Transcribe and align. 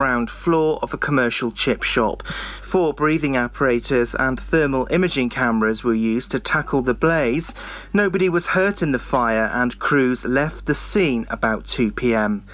ground 0.00 0.30
floor 0.30 0.78
of 0.80 0.94
a 0.94 0.96
commercial 0.96 1.50
chip 1.50 1.82
shop. 1.82 2.22
Four 2.62 2.94
breathing 2.94 3.36
apparatus 3.36 4.14
and 4.14 4.38
thermal 4.38 4.86
imaging 4.92 5.28
cameras 5.28 5.82
were 5.82 5.92
used 5.92 6.30
to 6.30 6.38
tackle 6.38 6.82
the 6.82 6.94
blaze. 6.94 7.52
Nobody 7.92 8.28
was 8.28 8.46
hurt 8.46 8.80
in 8.80 8.92
the 8.92 9.00
fire 9.00 9.50
and 9.52 9.76
crews 9.80 10.24
left 10.24 10.66
the 10.66 10.74
scene 10.76 11.26
about 11.30 11.66
2 11.66 11.90
pm. 11.90 12.44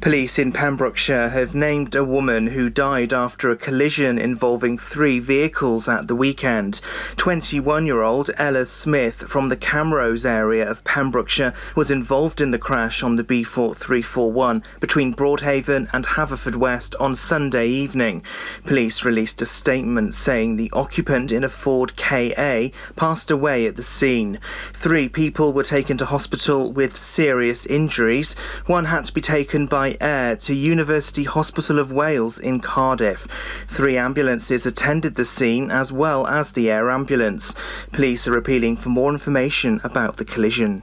Police 0.00 0.38
in 0.38 0.52
Pembrokeshire 0.52 1.30
have 1.30 1.54
named 1.54 1.94
a 1.94 2.04
woman 2.04 2.48
who 2.48 2.70
died 2.70 3.12
after 3.12 3.50
a 3.50 3.56
collision 3.56 4.18
involving 4.18 4.78
three 4.78 5.18
vehicles 5.18 5.88
at 5.88 6.06
the 6.06 6.14
weekend. 6.14 6.80
21 7.16 7.86
year 7.86 8.02
old 8.02 8.30
Ella 8.36 8.66
Smith 8.66 9.24
from 9.28 9.48
the 9.48 9.56
Camrose 9.56 10.24
area 10.24 10.68
of 10.68 10.84
Pembrokeshire 10.84 11.54
was 11.74 11.90
involved 11.90 12.40
in 12.40 12.50
the 12.50 12.58
crash 12.58 13.02
on 13.02 13.16
the 13.16 13.24
B4341 13.24 14.62
between 14.80 15.14
Broadhaven 15.14 15.88
and 15.92 16.06
Haverfordwest 16.06 16.94
on 17.00 17.16
Sunday 17.16 17.66
evening. 17.66 18.22
Police 18.64 19.04
released 19.04 19.42
a 19.42 19.46
statement 19.46 20.14
saying 20.14 20.56
the 20.56 20.70
occupant 20.72 21.32
in 21.32 21.42
a 21.42 21.48
Ford 21.48 21.96
KA 21.96 22.68
passed 22.94 23.30
away 23.30 23.66
at 23.66 23.76
the 23.76 23.82
scene. 23.82 24.38
Three 24.72 25.08
people 25.08 25.52
were 25.52 25.64
taken 25.64 25.96
to 25.98 26.06
hospital 26.06 26.70
with 26.70 26.96
serious 26.96 27.66
injuries. 27.66 28.34
One 28.66 28.84
had 28.84 29.06
to 29.06 29.12
be 29.12 29.20
taken 29.20 29.66
by 29.66 29.85
by 29.86 29.96
air 30.00 30.34
to 30.34 30.52
University 30.52 31.22
Hospital 31.22 31.78
of 31.78 31.92
Wales 31.92 32.40
in 32.40 32.58
Cardiff. 32.58 33.28
Three 33.68 33.96
ambulances 33.96 34.66
attended 34.66 35.14
the 35.14 35.24
scene 35.24 35.70
as 35.70 35.92
well 35.92 36.26
as 36.26 36.50
the 36.50 36.68
air 36.68 36.90
ambulance. 36.90 37.54
Police 37.92 38.26
are 38.26 38.36
appealing 38.36 38.78
for 38.78 38.88
more 38.88 39.12
information 39.12 39.80
about 39.84 40.16
the 40.16 40.24
collision. 40.24 40.82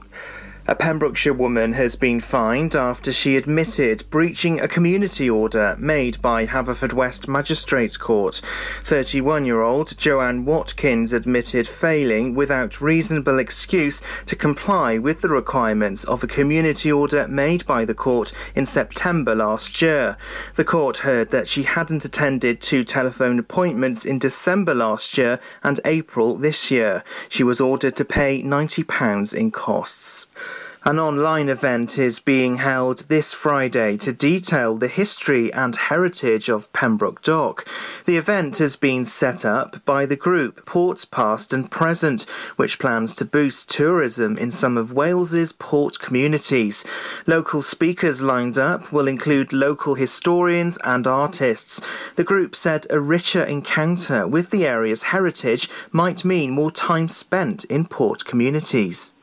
A 0.66 0.74
Pembrokeshire 0.74 1.34
woman 1.34 1.74
has 1.74 1.94
been 1.94 2.20
fined 2.20 2.74
after 2.74 3.12
she 3.12 3.36
admitted 3.36 4.08
breaching 4.08 4.58
a 4.58 4.66
community 4.66 5.28
order 5.28 5.76
made 5.78 6.22
by 6.22 6.46
Haverfordwest 6.46 7.28
Magistrates 7.28 7.98
Court. 7.98 8.40
31 8.82 9.44
year 9.44 9.60
old 9.60 9.94
Joanne 9.98 10.46
Watkins 10.46 11.12
admitted 11.12 11.68
failing 11.68 12.34
without 12.34 12.80
reasonable 12.80 13.38
excuse 13.38 14.00
to 14.24 14.34
comply 14.34 14.96
with 14.96 15.20
the 15.20 15.28
requirements 15.28 16.02
of 16.04 16.24
a 16.24 16.26
community 16.26 16.90
order 16.90 17.28
made 17.28 17.66
by 17.66 17.84
the 17.84 17.92
court 17.92 18.32
in 18.54 18.64
September 18.64 19.34
last 19.34 19.82
year. 19.82 20.16
The 20.54 20.64
court 20.64 20.96
heard 20.98 21.30
that 21.30 21.46
she 21.46 21.64
hadn't 21.64 22.06
attended 22.06 22.62
two 22.62 22.84
telephone 22.84 23.38
appointments 23.38 24.06
in 24.06 24.18
December 24.18 24.74
last 24.74 25.18
year 25.18 25.40
and 25.62 25.78
April 25.84 26.36
this 26.36 26.70
year. 26.70 27.04
She 27.28 27.44
was 27.44 27.60
ordered 27.60 27.96
to 27.96 28.04
pay 28.06 28.42
£90 28.42 29.34
in 29.34 29.50
costs. 29.50 30.26
An 30.86 30.98
online 30.98 31.48
event 31.48 31.98
is 31.98 32.18
being 32.18 32.56
held 32.56 33.08
this 33.08 33.32
Friday 33.32 33.96
to 33.96 34.12
detail 34.12 34.76
the 34.76 34.86
history 34.86 35.50
and 35.50 35.74
heritage 35.74 36.50
of 36.50 36.70
Pembroke 36.74 37.22
Dock. 37.22 37.66
The 38.04 38.18
event 38.18 38.58
has 38.58 38.76
been 38.76 39.06
set 39.06 39.46
up 39.46 39.82
by 39.86 40.04
the 40.04 40.14
group 40.14 40.66
Ports 40.66 41.06
Past 41.06 41.54
and 41.54 41.70
Present, 41.70 42.26
which 42.56 42.78
plans 42.78 43.14
to 43.14 43.24
boost 43.24 43.70
tourism 43.70 44.36
in 44.36 44.50
some 44.50 44.76
of 44.76 44.92
Wales's 44.92 45.52
port 45.52 45.98
communities. 46.00 46.84
Local 47.26 47.62
speakers 47.62 48.20
lined 48.20 48.58
up 48.58 48.92
will 48.92 49.08
include 49.08 49.54
local 49.54 49.94
historians 49.94 50.76
and 50.84 51.06
artists. 51.06 51.80
The 52.16 52.24
group 52.24 52.54
said 52.54 52.86
a 52.90 53.00
richer 53.00 53.42
encounter 53.42 54.28
with 54.28 54.50
the 54.50 54.66
area's 54.66 55.04
heritage 55.04 55.70
might 55.92 56.26
mean 56.26 56.50
more 56.50 56.70
time 56.70 57.08
spent 57.08 57.64
in 57.64 57.86
port 57.86 58.26
communities. 58.26 59.14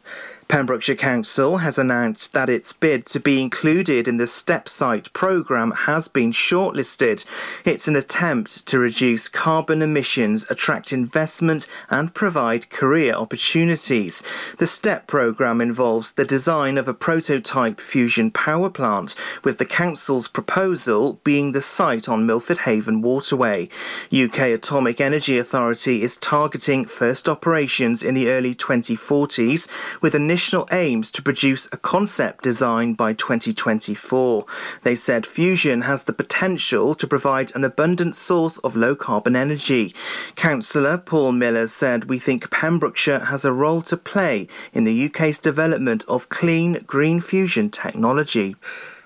Pembrokeshire 0.51 0.97
Council 0.97 1.59
has 1.59 1.79
announced 1.79 2.33
that 2.33 2.49
its 2.49 2.73
bid 2.73 3.05
to 3.05 3.21
be 3.21 3.41
included 3.41 4.05
in 4.05 4.17
the 4.17 4.27
Step 4.27 4.67
Site 4.67 5.11
programme 5.13 5.71
has 5.71 6.09
been 6.09 6.33
shortlisted. 6.33 7.23
It's 7.63 7.87
an 7.87 7.95
attempt 7.95 8.67
to 8.67 8.77
reduce 8.77 9.29
carbon 9.29 9.81
emissions, 9.81 10.45
attract 10.49 10.91
investment, 10.91 11.67
and 11.89 12.13
provide 12.13 12.69
career 12.69 13.13
opportunities. 13.13 14.23
The 14.57 14.67
STEP 14.67 15.07
programme 15.07 15.61
involves 15.61 16.11
the 16.11 16.25
design 16.25 16.77
of 16.77 16.89
a 16.89 16.93
prototype 16.93 17.79
fusion 17.79 18.29
power 18.29 18.69
plant, 18.69 19.15
with 19.45 19.57
the 19.57 19.63
Council's 19.63 20.27
proposal 20.27 21.21
being 21.23 21.53
the 21.53 21.61
site 21.61 22.09
on 22.09 22.25
Milford 22.25 22.57
Haven 22.57 23.01
Waterway. 23.01 23.69
UK 24.13 24.39
Atomic 24.49 24.99
Energy 24.99 25.37
Authority 25.37 26.03
is 26.03 26.17
targeting 26.17 26.83
first 26.83 27.29
operations 27.29 28.03
in 28.03 28.15
the 28.15 28.27
early 28.27 28.53
2040s, 28.53 29.69
with 30.01 30.13
initial 30.13 30.40
aims 30.71 31.11
to 31.11 31.21
produce 31.21 31.67
a 31.71 31.77
concept 31.77 32.43
design 32.43 32.93
by 32.93 33.13
2024. 33.13 34.45
They 34.83 34.95
said 34.95 35.27
fusion 35.27 35.81
has 35.81 36.03
the 36.03 36.13
potential 36.13 36.95
to 36.95 37.07
provide 37.07 37.55
an 37.55 37.63
abundant 37.63 38.15
source 38.15 38.57
of 38.59 38.75
low 38.75 38.95
carbon 38.95 39.35
energy. 39.35 39.93
Councillor 40.35 40.97
Paul 40.97 41.33
Miller 41.33 41.67
said, 41.67 42.05
We 42.05 42.17
think 42.17 42.49
Pembrokeshire 42.49 43.25
has 43.25 43.45
a 43.45 43.53
role 43.53 43.81
to 43.83 43.97
play 43.97 44.47
in 44.73 44.83
the 44.83 45.05
UK's 45.05 45.37
development 45.37 46.03
of 46.07 46.29
clean 46.29 46.83
green 46.87 47.21
fusion 47.21 47.69
technology. 47.69 48.55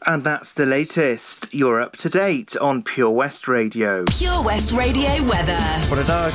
And 0.07 0.23
that's 0.23 0.53
the 0.53 0.67
latest. 0.67 1.51
You're 1.51 1.81
up 1.81 1.97
to 1.97 2.09
date 2.09 2.55
on 2.57 2.83
Pure 2.83 3.09
West 3.09 3.47
Radio. 3.47 4.05
Pure 4.05 4.43
West 4.43 4.71
Radio 4.71 5.23
weather. 5.23 5.57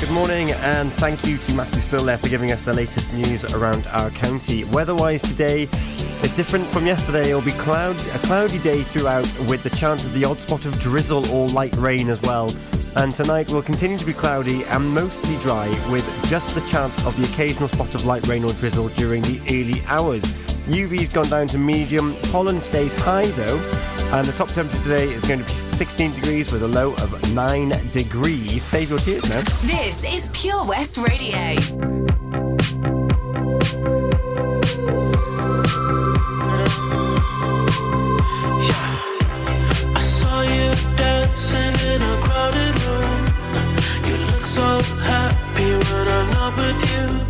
good 0.00 0.10
morning, 0.10 0.50
and 0.50 0.92
thank 0.94 1.24
you 1.24 1.38
to 1.38 1.54
Matthew 1.54 1.80
Spiller 1.80 2.16
for 2.16 2.28
giving 2.28 2.50
us 2.50 2.62
the 2.62 2.74
latest 2.74 3.12
news 3.12 3.44
around 3.54 3.86
our 3.92 4.10
county. 4.10 4.64
Weather-wise 4.64 5.22
today, 5.22 5.68
it's 5.72 6.34
different 6.34 6.66
from 6.66 6.84
yesterday. 6.84 7.28
It'll 7.28 7.42
be 7.42 7.52
cloud, 7.52 7.94
a 8.12 8.18
cloudy 8.18 8.58
day 8.58 8.82
throughout, 8.82 9.32
with 9.48 9.62
the 9.62 9.70
chance 9.70 10.04
of 10.04 10.14
the 10.14 10.24
odd 10.24 10.38
spot 10.38 10.64
of 10.64 10.76
drizzle 10.80 11.24
or 11.32 11.46
light 11.50 11.76
rain 11.76 12.08
as 12.08 12.20
well. 12.22 12.52
And 12.96 13.14
tonight 13.14 13.52
will 13.52 13.62
continue 13.62 13.98
to 13.98 14.06
be 14.06 14.12
cloudy 14.12 14.64
and 14.64 14.90
mostly 14.90 15.36
dry, 15.36 15.68
with 15.92 16.04
just 16.28 16.56
the 16.56 16.60
chance 16.62 17.06
of 17.06 17.16
the 17.16 17.32
occasional 17.32 17.68
spot 17.68 17.94
of 17.94 18.04
light 18.04 18.26
rain 18.26 18.42
or 18.42 18.52
drizzle 18.54 18.88
during 18.88 19.22
the 19.22 19.40
early 19.48 19.80
hours. 19.86 20.49
UV's 20.70 21.08
gone 21.08 21.28
down 21.28 21.46
to 21.48 21.58
medium. 21.58 22.14
Pollen 22.30 22.60
stays 22.60 22.94
high 22.94 23.26
though, 23.26 23.58
and 24.12 24.26
the 24.26 24.32
top 24.32 24.48
temperature 24.48 24.82
today 24.82 25.04
is 25.04 25.24
going 25.24 25.40
to 25.40 25.46
be 25.46 25.52
16 25.52 26.14
degrees 26.14 26.52
with 26.52 26.62
a 26.62 26.68
low 26.68 26.92
of 26.94 27.34
9 27.34 27.68
degrees. 27.92 28.62
Save 28.62 28.90
your 28.90 28.98
tears 28.98 29.28
now. 29.28 29.40
This 29.66 30.04
is 30.04 30.30
Pure 30.32 30.64
West 30.66 30.96
Radio. 30.98 31.56
so 44.44 44.80
happy 44.98 45.70
when 45.94 46.08
I'm 46.08 46.30
not 46.32 46.56
with 46.56 47.22
you 47.24 47.29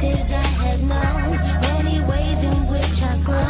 Faces 0.00 0.32
I 0.32 0.36
have 0.36 0.80
known, 0.82 1.30
many 1.60 2.00
ways 2.08 2.44
in 2.44 2.52
which 2.68 3.02
I've 3.02 3.24
grown. 3.24 3.47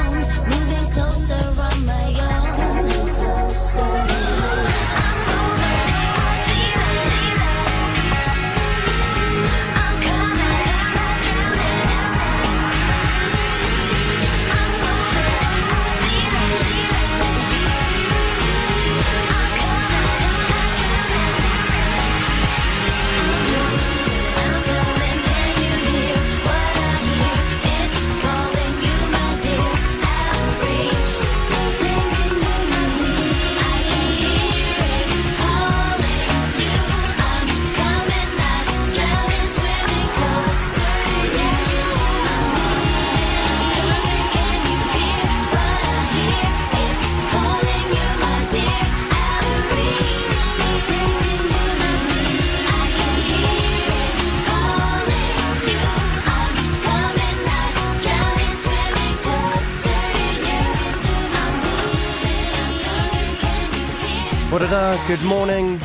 Good 65.09 65.25
morning. 65.25 65.81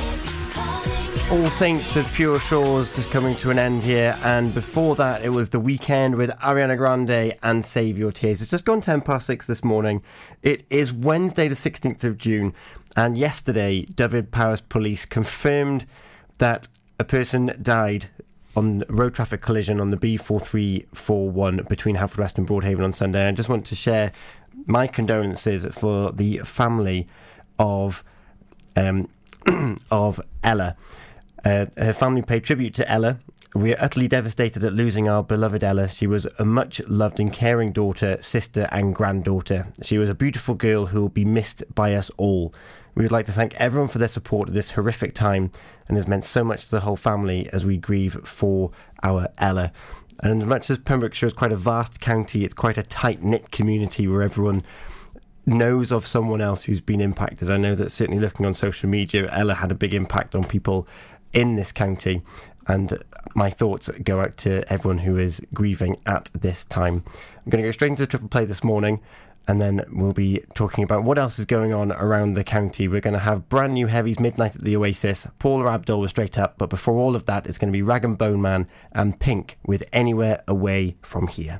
All 1.32 1.50
Saints 1.50 1.96
with 1.96 2.12
Pure 2.12 2.42
Shores 2.42 2.92
just 2.94 3.10
coming 3.10 3.38
to 3.38 3.52
an 3.52 3.58
end 3.58 3.82
here, 3.82 4.20
and 4.22 4.54
before 4.54 4.98
that, 4.98 5.24
it 5.24 5.30
was 5.30 5.48
the 5.48 5.62
weekend 5.62 6.16
with 6.16 6.30
Ariana 6.40 6.76
Grande 6.76 7.38
and 7.42 7.66
Save 7.66 7.98
Your 7.98 8.12
Tears. 8.12 8.42
It's 8.42 8.52
just 8.52 8.66
gone 8.66 8.82
10 8.82 9.00
past 9.00 9.26
6 9.28 9.48
this 9.48 9.64
morning. 9.64 10.04
It 10.42 10.66
is 10.70 10.92
Wednesday, 10.92 11.48
the 11.48 11.56
16th 11.56 12.04
of 12.04 12.18
June, 12.18 12.54
and 12.98 13.18
yesterday, 13.18 13.84
Dyfed-Powys 13.86 14.60
Police 14.60 15.06
confirmed 15.06 15.86
that 16.40 16.68
a 17.00 17.06
person 17.06 17.58
died 17.62 18.08
on 18.58 18.84
road 18.90 19.16
traffic 19.16 19.42
collision 19.42 19.80
on 19.80 19.90
the 19.90 19.98
B4341 19.98 21.70
between 21.70 21.96
Haverfordwest 21.96 22.38
and 22.38 22.46
Broadhaven 22.46 22.84
on 22.84 22.92
Sunday. 22.92 23.26
I 23.26 23.32
just 23.32 23.48
want 23.48 23.66
to 23.68 23.76
share 23.76 24.12
my 24.66 24.86
condolences 24.86 25.66
for 25.68 26.12
the 26.12 26.40
family 26.40 27.08
of 27.58 28.04
um, 28.76 29.10
of 29.92 30.22
Ella. 30.44 30.76
Uh, 31.44 31.66
her 31.78 31.94
family 31.94 32.22
paid 32.22 32.44
tribute 32.44 32.74
to 32.76 32.90
Ella. 32.90 33.20
We 33.56 33.74
are 33.74 33.78
utterly 33.80 34.08
devastated 34.08 34.64
at 34.64 34.74
losing 34.74 35.08
our 35.08 35.24
beloved 35.24 35.64
Ella. 35.64 35.88
She 35.88 36.08
was 36.08 36.26
a 36.40 36.46
much 36.46 36.82
loved 36.88 37.20
and 37.20 37.32
caring 37.32 37.72
daughter, 37.72 38.18
sister, 38.20 38.68
and 38.72 38.96
granddaughter. 38.96 39.68
She 39.84 39.98
was 39.98 40.10
a 40.10 40.16
beautiful 40.16 40.56
girl 40.56 40.88
who 40.88 41.02
will 41.02 41.10
be 41.10 41.26
missed 41.26 41.64
by 41.76 41.94
us 41.94 42.10
all. 42.18 42.54
We 42.96 43.04
would 43.04 43.12
like 43.12 43.28
to 43.28 43.32
thank 43.32 43.54
everyone 43.56 43.90
for 43.90 44.00
their 44.00 44.08
support 44.08 44.50
at 44.50 44.56
this 44.56 44.72
horrific 44.72 45.14
time 45.14 45.52
and 45.88 45.98
has 45.98 46.08
meant 46.08 46.24
so 46.24 46.44
much 46.44 46.66
to 46.66 46.72
the 46.72 46.80
whole 46.80 46.96
family 46.96 47.50
as 47.54 47.66
we 47.66 47.78
grieve 47.78 48.18
for 48.24 48.72
our 49.04 49.28
Ella. 49.38 49.72
And 50.22 50.42
as 50.42 50.48
much 50.48 50.70
as 50.70 50.78
Pembrokeshire 50.78 51.28
is 51.28 51.34
quite 51.34 51.52
a 51.52 51.56
vast 51.56 52.00
county, 52.00 52.46
it's 52.46 52.54
quite 52.54 52.78
a 52.78 52.84
tight 52.84 53.24
knit 53.24 53.52
community 53.52 54.08
where 54.08 54.22
everyone 54.24 54.64
knows 55.46 55.92
of 55.92 56.06
someone 56.06 56.42
else 56.42 56.64
who's 56.64 56.82
been 56.82 57.02
impacted. 57.02 57.52
I 57.52 57.58
know 57.58 57.76
that 57.76 57.92
certainly 57.92 58.20
looking 58.20 58.46
on 58.46 58.54
social 58.54 58.90
media, 58.90 59.30
Ella 59.32 59.56
had 59.56 59.72
a 59.72 59.76
big 59.76 59.94
impact 59.94 60.36
on 60.36 60.44
people 60.44 60.88
in 61.34 61.56
this 61.56 61.72
county. 61.72 62.22
And 62.68 63.04
my 63.36 63.50
thoughts 63.50 63.90
go 63.90 64.22
out 64.22 64.38
to 64.38 64.72
everyone 64.72 65.00
who 65.00 65.18
is 65.18 65.42
grieving 65.54 65.98
at 66.06 66.30
this 66.34 66.64
time. 66.64 67.04
I'm 67.46 67.50
going 67.50 67.62
to 67.62 67.68
go 67.68 67.72
straight 67.72 67.90
into 67.90 68.04
the 68.04 68.08
triple 68.08 68.30
play 68.30 68.46
this 68.46 68.64
morning, 68.64 69.02
and 69.50 69.60
then 69.60 69.84
we'll 69.92 70.14
be 70.14 70.42
talking 70.54 70.86
about 70.86 71.04
what 71.04 71.20
else 71.20 71.40
is 71.40 71.46
going 71.46 71.74
on 71.74 71.92
around 71.92 72.36
the 72.36 72.44
county. 72.46 72.88
We're 72.88 73.02
going 73.02 73.16
to 73.16 73.20
have 73.20 73.50
brand 73.50 73.74
new 73.74 73.88
heavies 73.88 74.18
Midnight 74.18 74.56
at 74.56 74.64
the 74.64 74.78
Oasis, 74.78 75.28
Paula 75.40 75.72
Abdul 75.72 76.00
with 76.00 76.12
Straight 76.12 76.38
Up, 76.38 76.58
but 76.58 76.70
before 76.70 76.96
all 76.96 77.18
of 77.18 77.26
that, 77.26 77.48
it's 77.48 77.58
going 77.58 77.68
to 77.72 77.78
be 77.78 77.82
Rag 77.82 78.06
and 78.06 78.18
Bone 78.18 78.42
Man 78.42 78.70
and 78.94 79.20
Pink 79.20 79.58
with 79.66 79.84
Anywhere 79.92 80.42
Away 80.48 80.96
from 81.02 81.28
Here. 81.28 81.60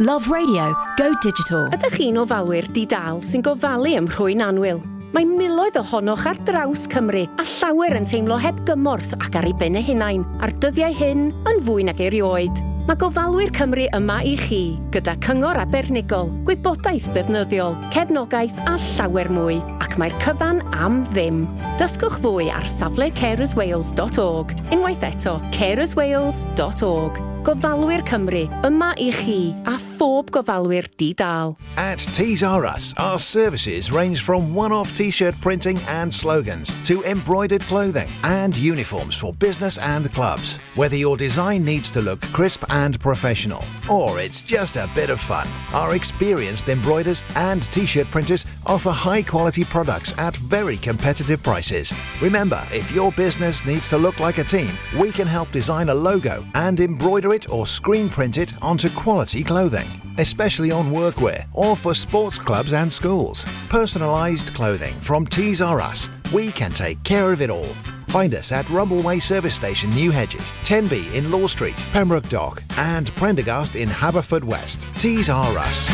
Love 0.00 0.30
Radio, 0.32 0.74
go 0.96 1.12
digital. 1.20 1.66
Ydych 1.76 1.98
chi'n 1.98 2.16
ofalwyr 2.22 2.64
di-dal 2.72 3.18
sy'n 3.20 3.42
gofalu 3.44 3.90
ym 3.98 4.06
rhwy'n 4.08 4.40
anwyl? 4.40 4.78
Mae 5.12 5.26
miloedd 5.28 5.76
ohonoch 5.76 6.22
ar 6.24 6.38
draws 6.48 6.86
Cymru 6.88 7.26
a 7.28 7.44
llawer 7.44 7.98
yn 7.98 8.08
teimlo 8.08 8.38
heb 8.40 8.62
gymorth 8.64 9.12
ac 9.18 9.36
ar 9.36 9.50
ei 9.50 9.52
ben 9.60 9.76
y 9.76 9.82
hunain, 9.84 10.24
a'r 10.40 10.54
dyddiau 10.62 10.96
hyn 10.96 11.26
yn 11.52 11.60
fwy 11.66 11.84
nag 11.84 12.00
erioed. 12.00 12.62
Mae 12.88 12.96
gofalwyr 12.96 13.52
Cymru 13.52 13.84
yma 13.98 14.22
i 14.24 14.38
chi, 14.40 14.62
gyda 14.96 15.18
cyngor 15.20 15.60
abernigol, 15.60 16.32
gwybodaeth 16.48 17.10
defnyddiol, 17.12 17.76
cefnogaeth 17.92 18.56
a 18.64 18.78
llawer 18.80 19.28
mwy, 19.36 19.58
ac 19.84 19.98
mae'r 20.00 20.16
cyfan 20.24 20.64
am 20.80 21.02
ddim. 21.12 21.44
Dysgwch 21.76 22.22
fwy 22.24 22.48
ar 22.48 22.64
safle 22.64 23.12
carerswales.org, 23.20 24.56
unwaith 24.72 25.04
eto 25.12 25.36
carerswales.org. 25.60 27.20
Gofalwyr 27.40 28.02
Cymru 28.04 28.42
yma 28.68 28.90
i 29.00 29.06
chi 29.16 29.54
a 29.64 29.78
phob 29.80 30.28
gofalwyr 30.28 30.84
di-dal. 30.98 31.56
At 31.78 31.96
Tees 32.12 32.42
R 32.42 32.66
Us, 32.66 32.92
our 32.98 33.18
services 33.18 33.90
range 33.90 34.20
from 34.20 34.54
one 34.54 34.72
off 34.72 34.94
t 34.94 35.10
shirt 35.10 35.34
printing 35.40 35.78
and 35.88 36.12
slogans 36.12 36.68
to 36.84 37.02
embroidered 37.04 37.62
clothing 37.62 38.10
and 38.24 38.54
uniforms 38.54 39.16
for 39.16 39.32
business 39.32 39.78
and 39.78 40.12
clubs. 40.12 40.58
Whether 40.74 40.96
your 40.96 41.16
design 41.16 41.64
needs 41.64 41.90
to 41.92 42.02
look 42.02 42.20
crisp 42.34 42.62
and 42.68 43.00
professional, 43.00 43.64
or 43.88 44.20
it's 44.20 44.42
just 44.42 44.76
a 44.76 44.90
bit 44.94 45.08
of 45.08 45.18
fun, 45.18 45.48
our 45.72 45.94
experienced 45.94 46.68
embroiders 46.68 47.24
and 47.36 47.62
t 47.72 47.86
shirt 47.86 48.08
printers 48.08 48.44
offer 48.66 48.90
high 48.90 49.22
quality 49.22 49.64
products 49.64 50.12
at 50.18 50.36
very 50.36 50.76
competitive 50.76 51.42
prices. 51.42 51.90
Remember, 52.20 52.62
if 52.70 52.92
your 52.92 53.12
business 53.12 53.64
needs 53.64 53.88
to 53.88 53.96
look 53.96 54.20
like 54.20 54.36
a 54.36 54.44
team, 54.44 54.70
we 54.98 55.10
can 55.10 55.26
help 55.26 55.50
design 55.52 55.88
a 55.88 55.94
logo 55.94 56.44
and 56.54 56.80
embroider 56.80 57.29
it 57.32 57.50
or 57.50 57.66
screen 57.66 58.08
print 58.08 58.38
it 58.38 58.52
onto 58.62 58.88
quality 58.90 59.42
clothing, 59.42 59.88
especially 60.18 60.70
on 60.70 60.90
workwear 60.90 61.46
or 61.52 61.76
for 61.76 61.94
sports 61.94 62.38
clubs 62.38 62.72
and 62.72 62.92
schools. 62.92 63.44
Personalised 63.68 64.54
clothing 64.54 64.94
from 65.00 65.26
Tees 65.26 65.60
R 65.60 65.80
Us. 65.80 66.08
We 66.32 66.52
can 66.52 66.70
take 66.72 67.02
care 67.02 67.32
of 67.32 67.40
it 67.40 67.50
all. 67.50 67.74
Find 68.08 68.34
us 68.34 68.52
at 68.52 68.64
Rumbleway 68.66 69.22
Service 69.22 69.54
Station, 69.54 69.90
New 69.90 70.10
Hedges, 70.10 70.50
10B 70.64 71.14
in 71.14 71.30
Law 71.30 71.46
Street, 71.46 71.76
Pembroke 71.92 72.28
Dock, 72.28 72.62
and 72.76 73.10
Prendergast 73.14 73.76
in 73.76 73.88
Haverford 73.88 74.44
West. 74.44 74.86
Tees 74.96 75.28
R 75.28 75.56
Us. 75.58 75.88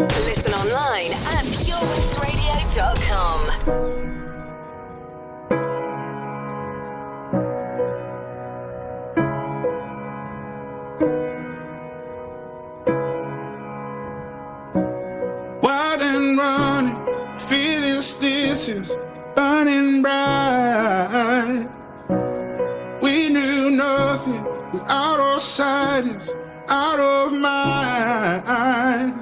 Listen 0.00 0.52
online 0.52 1.10
at 1.10 1.44
purewestradio.com. 1.44 3.47
burning 19.34 20.02
bright. 20.02 21.68
We 23.00 23.30
knew 23.30 23.70
nothing 23.70 24.44
was 24.72 24.82
out 24.88 25.20
of 25.20 25.40
sight, 25.40 26.04
is 26.04 26.30
out 26.68 27.00
of 27.00 27.32
mind. 27.32 29.14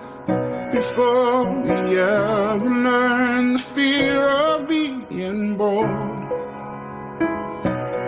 Before 0.72 1.44
we 1.62 1.98
ever 1.98 2.58
learned 2.58 3.54
the 3.54 3.60
fear 3.60 4.20
of 4.20 4.68
being 4.68 5.56
born. 5.56 6.28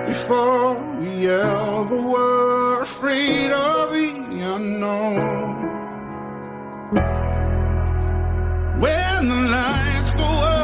Before 0.07 0.75
we 0.99 1.28
ever 1.28 2.00
were 2.14 2.83
afraid 2.83 3.52
of 3.52 3.92
the 3.92 4.09
unknown. 4.57 5.57
When 8.80 9.28
the 9.28 9.40
lights 9.54 10.11
go 10.11 10.25
up 10.25 10.58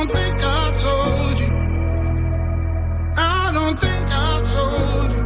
don't 0.00 0.16
think 0.16 0.42
I 0.42 0.70
told 0.86 1.36
you. 1.40 1.52
I 3.18 3.52
don't 3.52 3.78
think 3.84 4.06
I 4.08 4.42
told 4.56 5.10
you 5.16 5.24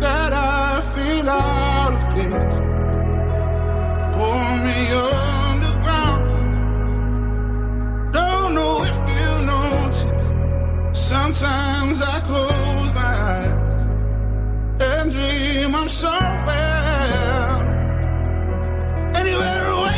that 0.00 0.32
I 0.32 0.80
feel 0.92 1.28
out 1.28 1.92
of 1.96 2.02
place. 2.12 2.56
Me 4.64 4.78
underground. 5.52 6.22
Don't 8.12 8.50
know 8.54 8.74
if 8.90 8.98
you. 9.14 9.28
Sometimes 10.92 12.02
I 12.02 12.20
close 12.28 12.92
my 13.00 13.14
eyes 13.32 13.52
and 14.88 15.12
dream 15.12 15.74
I'm 15.74 15.88
somewhere, 15.88 17.56
anywhere 19.14 19.66
away. 19.76 19.97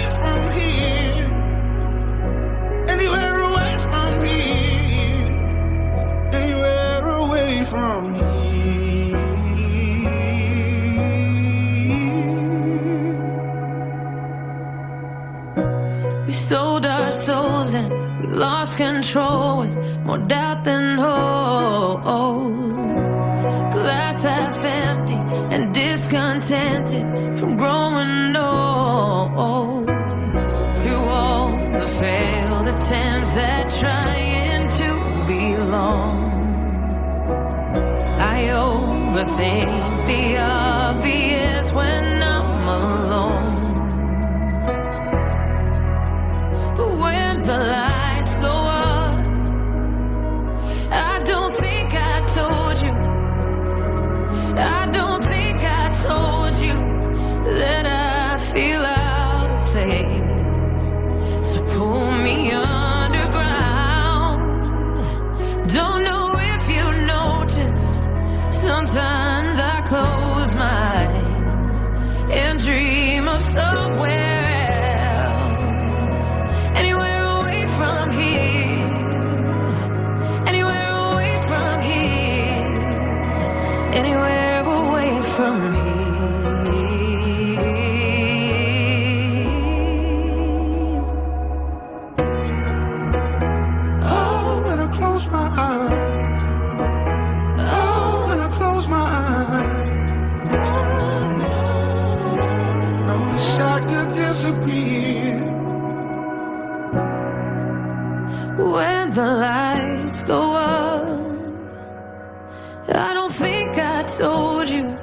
told 114.21 114.69
you. 114.69 114.99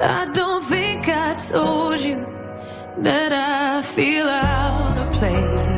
I 0.00 0.30
don't 0.34 0.62
think 0.64 1.08
I 1.08 1.34
told 1.34 1.98
you 2.00 2.18
that 2.98 3.32
I 3.32 3.80
feel 3.80 4.28
out 4.28 4.98
of 4.98 5.10
place. 5.14 5.69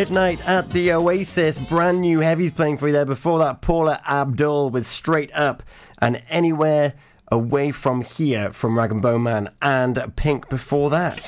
Midnight 0.00 0.48
at 0.48 0.70
the 0.70 0.92
Oasis, 0.92 1.58
brand 1.58 2.00
new 2.00 2.20
heavies 2.20 2.52
playing 2.52 2.78
for 2.78 2.86
you 2.86 2.92
there. 2.94 3.04
Before 3.04 3.38
that, 3.40 3.60
Paula 3.60 4.00
Abdul 4.08 4.70
with 4.70 4.86
Straight 4.86 5.30
Up 5.34 5.62
and 5.98 6.22
Anywhere 6.30 6.94
Away 7.30 7.70
From 7.70 8.00
Here 8.00 8.50
from 8.50 8.78
Rag 8.78 8.92
and 8.92 9.02
Bone 9.02 9.24
Man 9.24 9.50
and 9.60 10.02
Pink 10.16 10.48
before 10.48 10.88
that. 10.88 11.26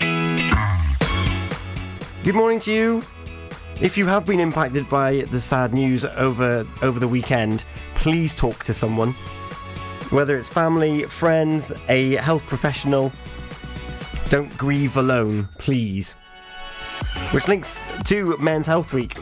Good 2.25 2.35
morning 2.35 2.61
to 2.61 2.73
you. 2.73 3.03
If 3.79 3.99
you 3.99 4.07
have 4.07 4.25
been 4.25 4.41
impacted 4.41 4.89
by 4.89 5.27
the 5.31 5.39
sad 5.39 5.75
news 5.75 6.07
over 6.07 6.67
over 6.81 6.99
the 6.99 7.09
weekend, 7.09 7.67
please 7.95 8.35
talk 8.35 8.65
to 8.65 8.73
someone. 8.73 9.13
Whether 10.09 10.39
it's 10.39 10.49
family, 10.49 11.03
friends, 11.03 11.75
a 11.91 12.15
health 12.15 12.47
professional, 12.47 13.13
don't 14.31 14.57
grieve 14.57 14.97
alone, 14.97 15.47
please. 15.59 16.15
Which 17.33 17.49
links 17.49 17.81
to 18.05 18.37
Men's 18.39 18.67
Health 18.67 18.93
Week, 18.93 19.17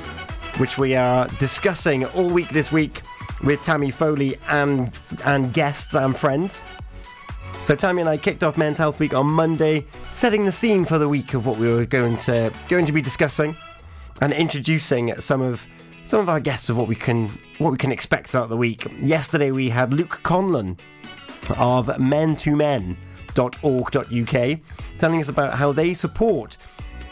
which 0.58 0.78
we 0.78 0.96
are 0.96 1.28
discussing 1.38 2.04
all 2.06 2.28
week 2.28 2.48
this 2.48 2.72
week 2.72 3.02
with 3.44 3.62
Tammy 3.62 3.90
Foley 3.90 4.36
and 4.48 4.98
and 5.24 5.52
guests 5.52 5.94
and 5.94 6.16
friends. 6.16 6.60
So 7.62 7.76
Tammy 7.76 8.00
and 8.00 8.08
I 8.08 8.16
kicked 8.16 8.42
off 8.42 8.56
Men's 8.56 8.78
Health 8.78 8.98
Week 8.98 9.14
on 9.14 9.26
Monday, 9.26 9.86
setting 10.12 10.44
the 10.44 10.52
scene 10.52 10.84
for 10.84 10.98
the 10.98 11.08
week 11.08 11.34
of 11.34 11.46
what 11.46 11.58
we 11.58 11.70
were 11.70 11.84
going 11.84 12.16
to 12.18 12.52
going 12.68 12.86
to 12.86 12.92
be 12.92 13.02
discussing 13.02 13.54
and 14.20 14.32
introducing 14.32 15.14
some 15.20 15.40
of 15.40 15.66
some 16.04 16.20
of 16.20 16.28
our 16.28 16.40
guests 16.40 16.68
of 16.68 16.76
what 16.76 16.88
we 16.88 16.96
can 16.96 17.28
what 17.58 17.70
we 17.70 17.78
can 17.78 17.92
expect 17.92 18.28
throughout 18.28 18.48
the 18.48 18.56
week. 18.56 18.86
Yesterday 19.00 19.50
we 19.50 19.68
had 19.68 19.94
Luke 19.94 20.20
Conlon 20.22 20.78
of 21.58 21.88
men2men.org.uk 21.88 24.60
telling 24.98 25.20
us 25.20 25.28
about 25.28 25.54
how 25.54 25.72
they 25.72 25.94
support 25.94 26.56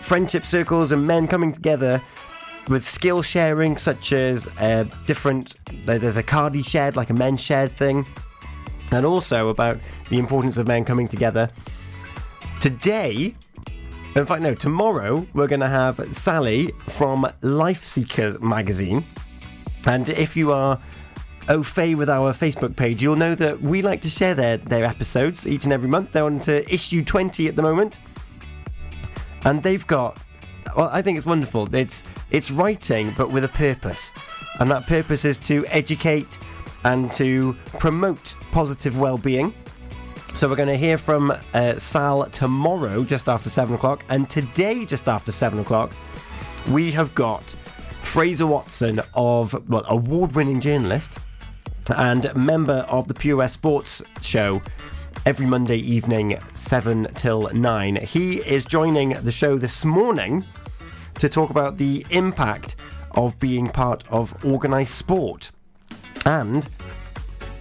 friendship 0.08 0.46
circles 0.46 0.90
and 0.90 1.06
men 1.06 1.28
coming 1.28 1.52
together 1.52 2.02
with 2.68 2.82
skill 2.86 3.20
sharing, 3.20 3.76
such 3.76 4.14
as 4.14 4.46
uh, 4.58 4.84
different. 5.06 5.56
There's 5.84 6.16
a 6.16 6.22
cardi 6.22 6.62
shed, 6.62 6.96
like 6.96 7.10
a 7.10 7.14
men's 7.14 7.42
shed 7.42 7.70
thing, 7.70 8.06
and 8.90 9.04
also 9.04 9.50
about 9.50 9.76
the 10.08 10.18
importance 10.18 10.56
of 10.56 10.66
men 10.66 10.86
coming 10.86 11.08
together. 11.08 11.50
Today, 12.58 13.34
In 14.16 14.24
fact, 14.24 14.42
no, 14.42 14.54
tomorrow 14.54 15.26
we're 15.34 15.46
going 15.46 15.60
to 15.60 15.68
have 15.68 16.00
Sally 16.16 16.72
from 16.86 17.30
Life 17.42 17.84
Seekers 17.84 18.40
magazine. 18.40 19.04
And 19.84 20.08
if 20.08 20.36
you 20.36 20.52
are 20.52 20.80
au 21.50 21.62
fait 21.62 21.94
with 21.94 22.08
our 22.08 22.32
Facebook 22.32 22.74
page, 22.76 23.02
you'll 23.02 23.16
know 23.16 23.34
that 23.34 23.60
we 23.60 23.82
like 23.82 24.00
to 24.00 24.10
share 24.10 24.34
their, 24.34 24.56
their 24.56 24.84
episodes 24.84 25.46
each 25.46 25.64
and 25.64 25.72
every 25.72 25.88
month. 25.88 26.12
They're 26.12 26.24
on 26.24 26.40
to 26.40 26.66
issue 26.72 27.04
20 27.04 27.46
at 27.46 27.56
the 27.56 27.62
moment. 27.62 27.98
And 29.44 29.62
they've 29.62 29.86
got, 29.86 30.18
well, 30.76 30.90
I 30.92 31.02
think 31.02 31.16
it's 31.18 31.26
wonderful. 31.26 31.74
It's, 31.74 32.04
it's 32.30 32.50
writing, 32.50 33.12
but 33.16 33.30
with 33.30 33.44
a 33.44 33.48
purpose. 33.48 34.12
And 34.60 34.70
that 34.70 34.86
purpose 34.86 35.24
is 35.24 35.38
to 35.40 35.64
educate 35.66 36.38
and 36.84 37.10
to 37.12 37.56
promote 37.78 38.36
positive 38.52 38.98
well 38.98 39.18
being. 39.18 39.54
So 40.34 40.48
we're 40.48 40.56
going 40.56 40.68
to 40.68 40.76
hear 40.76 40.98
from 40.98 41.32
uh, 41.54 41.74
Sal 41.78 42.26
tomorrow, 42.26 43.02
just 43.02 43.28
after 43.28 43.50
seven 43.50 43.74
o'clock, 43.74 44.04
and 44.08 44.28
today, 44.30 44.84
just 44.84 45.08
after 45.08 45.32
seven 45.32 45.58
o'clock, 45.58 45.92
we 46.70 46.90
have 46.92 47.14
got 47.14 47.42
Fraser 47.42 48.46
Watson 48.46 49.00
of 49.14 49.68
well, 49.68 49.84
award-winning 49.88 50.60
journalist 50.60 51.18
and 51.96 52.32
member 52.36 52.86
of 52.88 53.08
the 53.08 53.14
Pure 53.14 53.48
Sports 53.48 54.02
Show. 54.22 54.62
Every 55.28 55.44
Monday 55.44 55.76
evening, 55.76 56.40
7 56.54 57.06
till 57.14 57.50
9. 57.52 57.96
He 57.96 58.36
is 58.36 58.64
joining 58.64 59.10
the 59.10 59.30
show 59.30 59.58
this 59.58 59.84
morning 59.84 60.42
to 61.16 61.28
talk 61.28 61.50
about 61.50 61.76
the 61.76 62.06
impact 62.08 62.76
of 63.10 63.38
being 63.38 63.68
part 63.68 64.04
of 64.08 64.34
organised 64.42 64.94
sport 64.94 65.50
and 66.24 66.66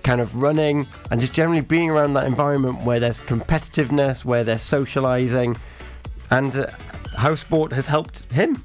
kind 0.04 0.22
of 0.22 0.34
running 0.38 0.88
and 1.12 1.20
just 1.20 1.34
generally 1.34 1.60
being 1.60 1.90
around 1.90 2.14
that 2.14 2.26
environment 2.26 2.84
where 2.84 3.02
there's 3.02 3.20
competitiveness, 3.20 4.24
where 4.24 4.46
they're 4.46 4.58
socializing, 4.58 5.58
and 6.30 6.56
uh, 6.56 6.68
how 7.18 7.36
sport 7.36 7.74
has 7.74 7.86
helped 7.86 8.32
him. 8.32 8.64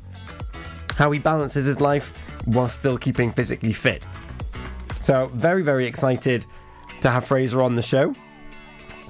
How 0.91 1.11
he 1.11 1.19
balances 1.19 1.67
his 1.67 1.81
life 1.81 2.17
while 2.45 2.69
still 2.69 2.99
keeping 2.99 3.33
physically 3.33 3.73
fit. 3.73 4.07
So, 5.01 5.27
very, 5.35 5.65
very 5.65 5.87
excited 5.87 6.47
to 7.01 7.11
have 7.11 7.27
Fraser 7.27 7.63
on 7.63 7.75
the 7.75 7.83
show. 7.83 8.15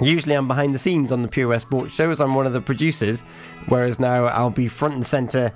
Usually, 0.03 0.35
I'm 0.35 0.49
behind 0.49 0.75
the 0.75 0.79
scenes 0.79 1.13
on 1.13 1.23
the 1.23 1.29
Pure 1.29 1.49
West 1.49 1.67
Sports 1.67 1.95
shows. 1.95 2.21
I'm 2.21 2.35
one 2.35 2.47
of 2.47 2.53
the 2.53 2.61
producers, 2.61 3.23
whereas 3.69 3.99
now 4.01 4.25
I'll 4.25 4.51
be 4.51 4.69
front 4.69 4.95
and 4.95 5.07
centre 5.07 5.53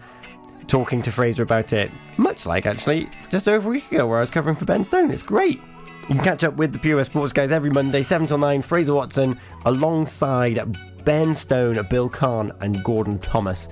talking 0.67 1.03
to 1.03 1.13
Fraser 1.13 1.43
about 1.43 1.73
it. 1.73 1.91
Much 2.17 2.47
like 2.47 2.67
actually 2.67 3.09
just 3.31 3.49
over 3.49 3.69
a 3.69 3.73
week 3.73 3.91
ago, 3.91 4.07
where 4.07 4.19
I 4.19 4.21
was 4.21 4.31
covering 4.31 4.57
for 4.57 4.65
Ben 4.65 4.85
Stone. 4.85 5.11
It's 5.11 5.23
great. 5.23 5.61
You 6.09 6.15
can 6.15 6.25
catch 6.25 6.45
up 6.45 6.55
with 6.55 6.73
the 6.73 6.79
Pure 6.79 6.99
West 6.99 7.11
Sports 7.11 7.33
guys 7.33 7.51
every 7.51 7.71
Monday, 7.71 8.03
7 8.03 8.29
till 8.29 8.39
9. 8.39 8.63
Fraser 8.63 8.95
Watson 8.95 9.41
alongside 9.65 10.77
Ben 11.05 11.35
Stone, 11.35 11.85
Bill 11.91 12.09
Kahn, 12.09 12.53
and 12.61 12.83
Gordon 12.85 13.19
Thomas. 13.19 13.69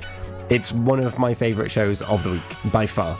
It's 0.50 0.72
one 0.72 1.00
of 1.00 1.18
my 1.18 1.32
favourite 1.32 1.70
shows 1.70 2.02
of 2.02 2.22
the 2.24 2.30
week, 2.32 2.72
by 2.72 2.86
far. 2.86 3.16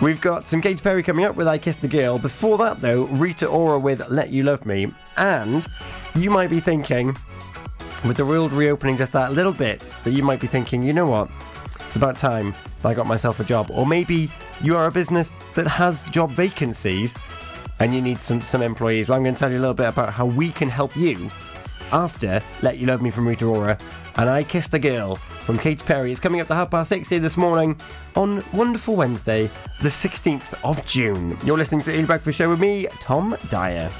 We've 0.00 0.20
got 0.20 0.46
some 0.46 0.60
Katy 0.60 0.80
Perry 0.80 1.02
coming 1.02 1.24
up 1.24 1.34
with 1.34 1.48
I 1.48 1.58
Kissed 1.58 1.82
a 1.82 1.88
Girl. 1.88 2.20
Before 2.20 2.56
that, 2.58 2.80
though, 2.80 3.06
Rita 3.06 3.48
Ora 3.48 3.80
with 3.80 4.08
Let 4.08 4.30
You 4.30 4.44
Love 4.44 4.64
Me. 4.64 4.92
And 5.16 5.66
you 6.14 6.30
might 6.30 6.50
be 6.50 6.60
thinking, 6.60 7.16
with 8.06 8.16
the 8.16 8.24
world 8.24 8.52
reopening 8.52 8.96
just 8.96 9.12
that 9.14 9.32
little 9.32 9.52
bit, 9.52 9.82
that 10.04 10.12
you 10.12 10.22
might 10.22 10.38
be 10.38 10.46
thinking, 10.46 10.84
you 10.84 10.92
know 10.92 11.06
what? 11.06 11.28
It's 11.88 11.96
about 11.96 12.16
time 12.16 12.54
I 12.84 12.94
got 12.94 13.08
myself 13.08 13.40
a 13.40 13.44
job. 13.44 13.72
Or 13.72 13.86
maybe 13.86 14.30
you 14.62 14.76
are 14.76 14.86
a 14.86 14.92
business 14.92 15.32
that 15.56 15.66
has 15.66 16.04
job 16.04 16.30
vacancies 16.30 17.16
and 17.80 17.92
you 17.92 18.00
need 18.00 18.20
some, 18.20 18.40
some 18.40 18.62
employees. 18.62 19.08
Well, 19.08 19.16
I'm 19.16 19.24
going 19.24 19.34
to 19.34 19.38
tell 19.38 19.50
you 19.50 19.58
a 19.58 19.60
little 19.60 19.74
bit 19.74 19.88
about 19.88 20.12
how 20.12 20.26
we 20.26 20.50
can 20.50 20.68
help 20.68 20.96
you 20.96 21.28
after 21.90 22.40
Let 22.62 22.78
You 22.78 22.86
Love 22.86 23.02
Me 23.02 23.10
from 23.10 23.26
Rita 23.26 23.46
Ora 23.46 23.76
and 24.18 24.28
I 24.28 24.42
Kissed 24.42 24.74
a 24.74 24.78
Girl 24.78 25.14
from 25.16 25.58
Katy 25.58 25.84
Perry. 25.84 26.10
It's 26.10 26.20
coming 26.20 26.40
up 26.40 26.48
to 26.48 26.54
half 26.54 26.70
past 26.70 26.88
six 26.88 27.08
here 27.08 27.20
this 27.20 27.36
morning 27.36 27.80
on 28.16 28.44
Wonderful 28.52 28.96
Wednesday, 28.96 29.48
the 29.80 29.88
16th 29.88 30.54
of 30.68 30.84
June. 30.84 31.38
You're 31.44 31.56
listening 31.56 31.80
to 31.82 31.90
the 31.90 31.96
Early 31.96 32.06
Breakfast 32.06 32.36
Show 32.36 32.50
with 32.50 32.60
me, 32.60 32.88
Tom 33.00 33.36
Dyer. 33.48 33.90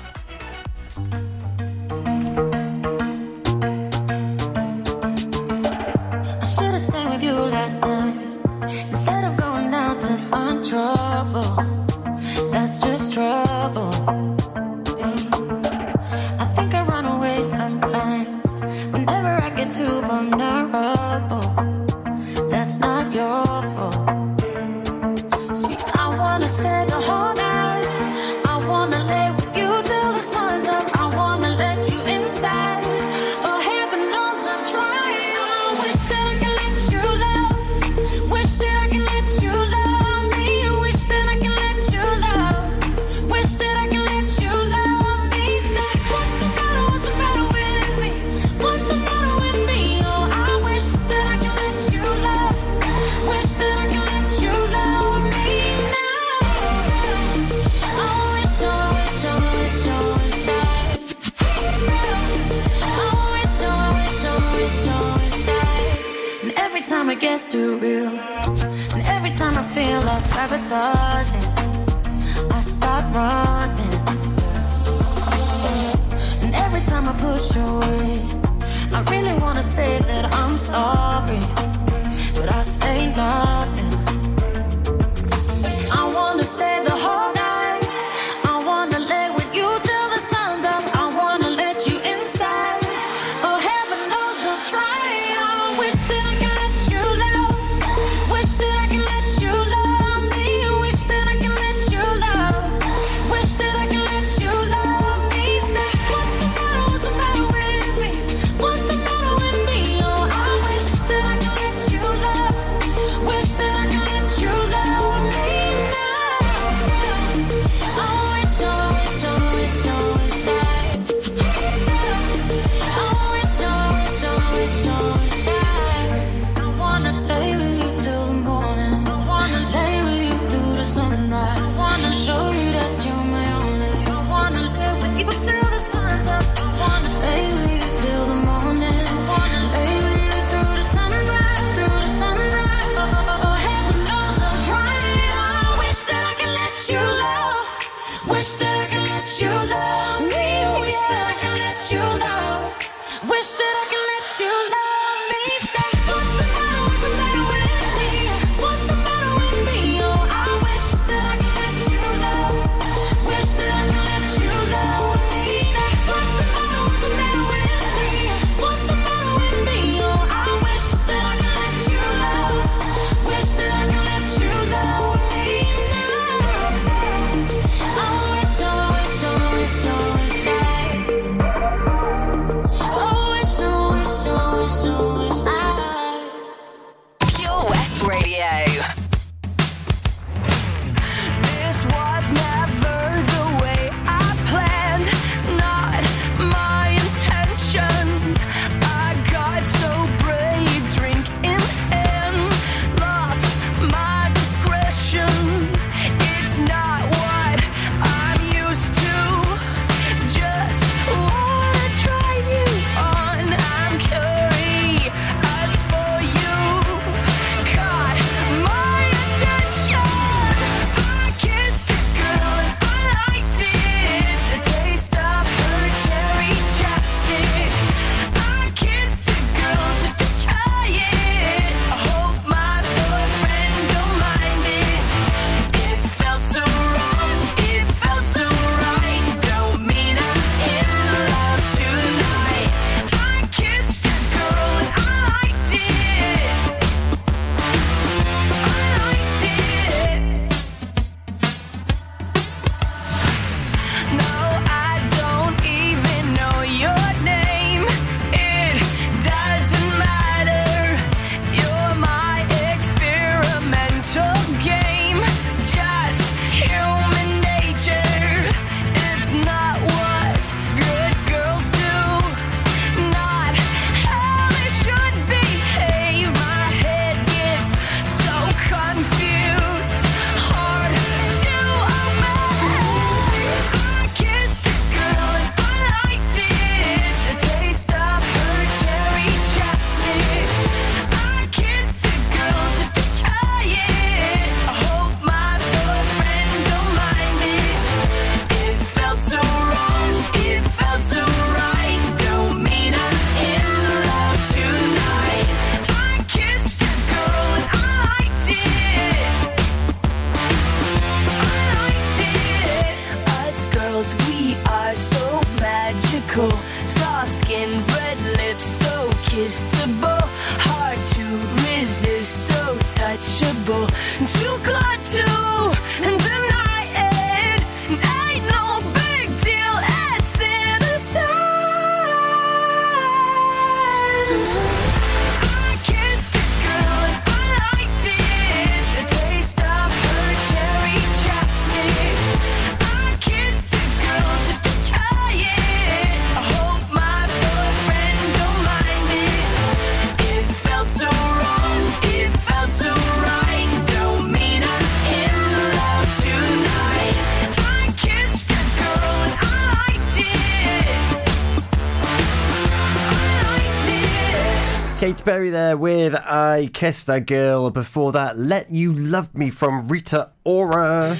Perry 365.29 365.51
there 365.51 365.77
with 365.77 366.15
I 366.15 366.71
Kissed 366.73 367.07
a 367.11 367.21
Girl. 367.21 367.69
Before 367.69 368.13
that, 368.13 368.39
Let 368.39 368.71
You 368.71 368.95
Love 368.95 369.35
Me 369.35 369.51
from 369.51 369.87
Rita 369.87 370.31
Ora. 370.45 371.15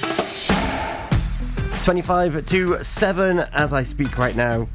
25 1.83 2.43
to 2.47 2.83
7 2.83 3.39
as 3.39 3.71
I 3.71 3.83
speak 3.83 4.17
right 4.17 4.35
now. 4.35 4.67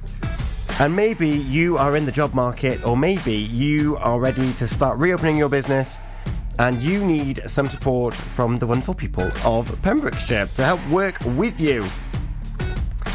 And 0.79 0.95
maybe 0.95 1.29
you 1.29 1.77
are 1.77 1.97
in 1.97 2.07
the 2.07 2.13
job 2.13 2.33
market, 2.33 2.87
or 2.87 2.97
maybe 2.97 3.35
you 3.35 3.97
are 3.97 4.21
ready 4.21 4.53
to 4.53 4.69
start 4.69 4.99
reopening 4.99 5.37
your 5.37 5.49
business 5.49 5.99
and 6.61 6.81
you 6.81 7.05
need 7.05 7.43
some 7.51 7.69
support 7.69 8.15
from 8.15 8.55
the 8.55 8.69
wonderful 8.69 8.95
people 8.95 9.33
of 9.43 9.83
Pembrokeshire 9.83 10.47
to 10.47 10.65
help 10.65 10.89
work 10.91 11.17
with 11.37 11.59
you. 11.59 11.83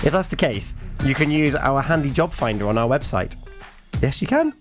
If 0.03 0.09
that's 0.11 0.27
the 0.27 0.35
case, 0.35 0.75
you 1.05 1.15
can 1.15 1.31
use 1.31 1.55
our 1.55 1.81
handy 1.81 2.09
job 2.11 2.33
finder 2.33 2.67
on 2.67 2.77
our 2.77 2.89
website. 2.89 3.37
Yes, 4.01 4.21
you 4.21 4.27
can. 4.27 4.53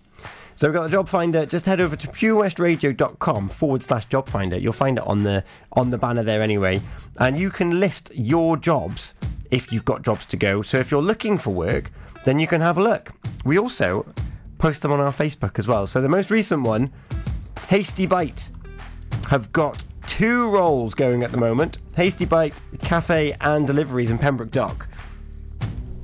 So 0.58 0.66
we've 0.66 0.74
got 0.74 0.82
the 0.82 0.88
job 0.88 1.08
finder. 1.08 1.46
Just 1.46 1.66
head 1.66 1.80
over 1.80 1.94
to 1.94 2.08
purewestradio.com 2.08 3.48
forward 3.48 3.80
slash 3.80 4.06
job 4.06 4.28
finder. 4.28 4.58
You'll 4.58 4.72
find 4.72 4.98
it 4.98 5.06
on 5.06 5.22
the 5.22 5.44
on 5.74 5.88
the 5.88 5.98
banner 5.98 6.24
there 6.24 6.42
anyway. 6.42 6.80
And 7.20 7.38
you 7.38 7.48
can 7.48 7.78
list 7.78 8.10
your 8.12 8.56
jobs 8.56 9.14
if 9.52 9.70
you've 9.70 9.84
got 9.84 10.02
jobs 10.02 10.26
to 10.26 10.36
go. 10.36 10.62
So 10.62 10.76
if 10.76 10.90
you're 10.90 11.00
looking 11.00 11.38
for 11.38 11.50
work, 11.50 11.92
then 12.24 12.40
you 12.40 12.48
can 12.48 12.60
have 12.60 12.76
a 12.76 12.82
look. 12.82 13.12
We 13.44 13.56
also 13.56 14.04
post 14.58 14.82
them 14.82 14.90
on 14.90 14.98
our 14.98 15.12
Facebook 15.12 15.60
as 15.60 15.68
well. 15.68 15.86
So 15.86 16.00
the 16.00 16.08
most 16.08 16.28
recent 16.28 16.64
one, 16.64 16.90
Hasty 17.68 18.06
Bite, 18.06 18.48
have 19.30 19.52
got 19.52 19.84
two 20.08 20.50
roles 20.50 20.92
going 20.92 21.22
at 21.22 21.30
the 21.30 21.38
moment 21.38 21.78
Hasty 21.94 22.24
Bite, 22.24 22.60
cafe, 22.80 23.32
and 23.42 23.64
deliveries 23.64 24.10
in 24.10 24.18
Pembroke 24.18 24.50
Dock. 24.50 24.88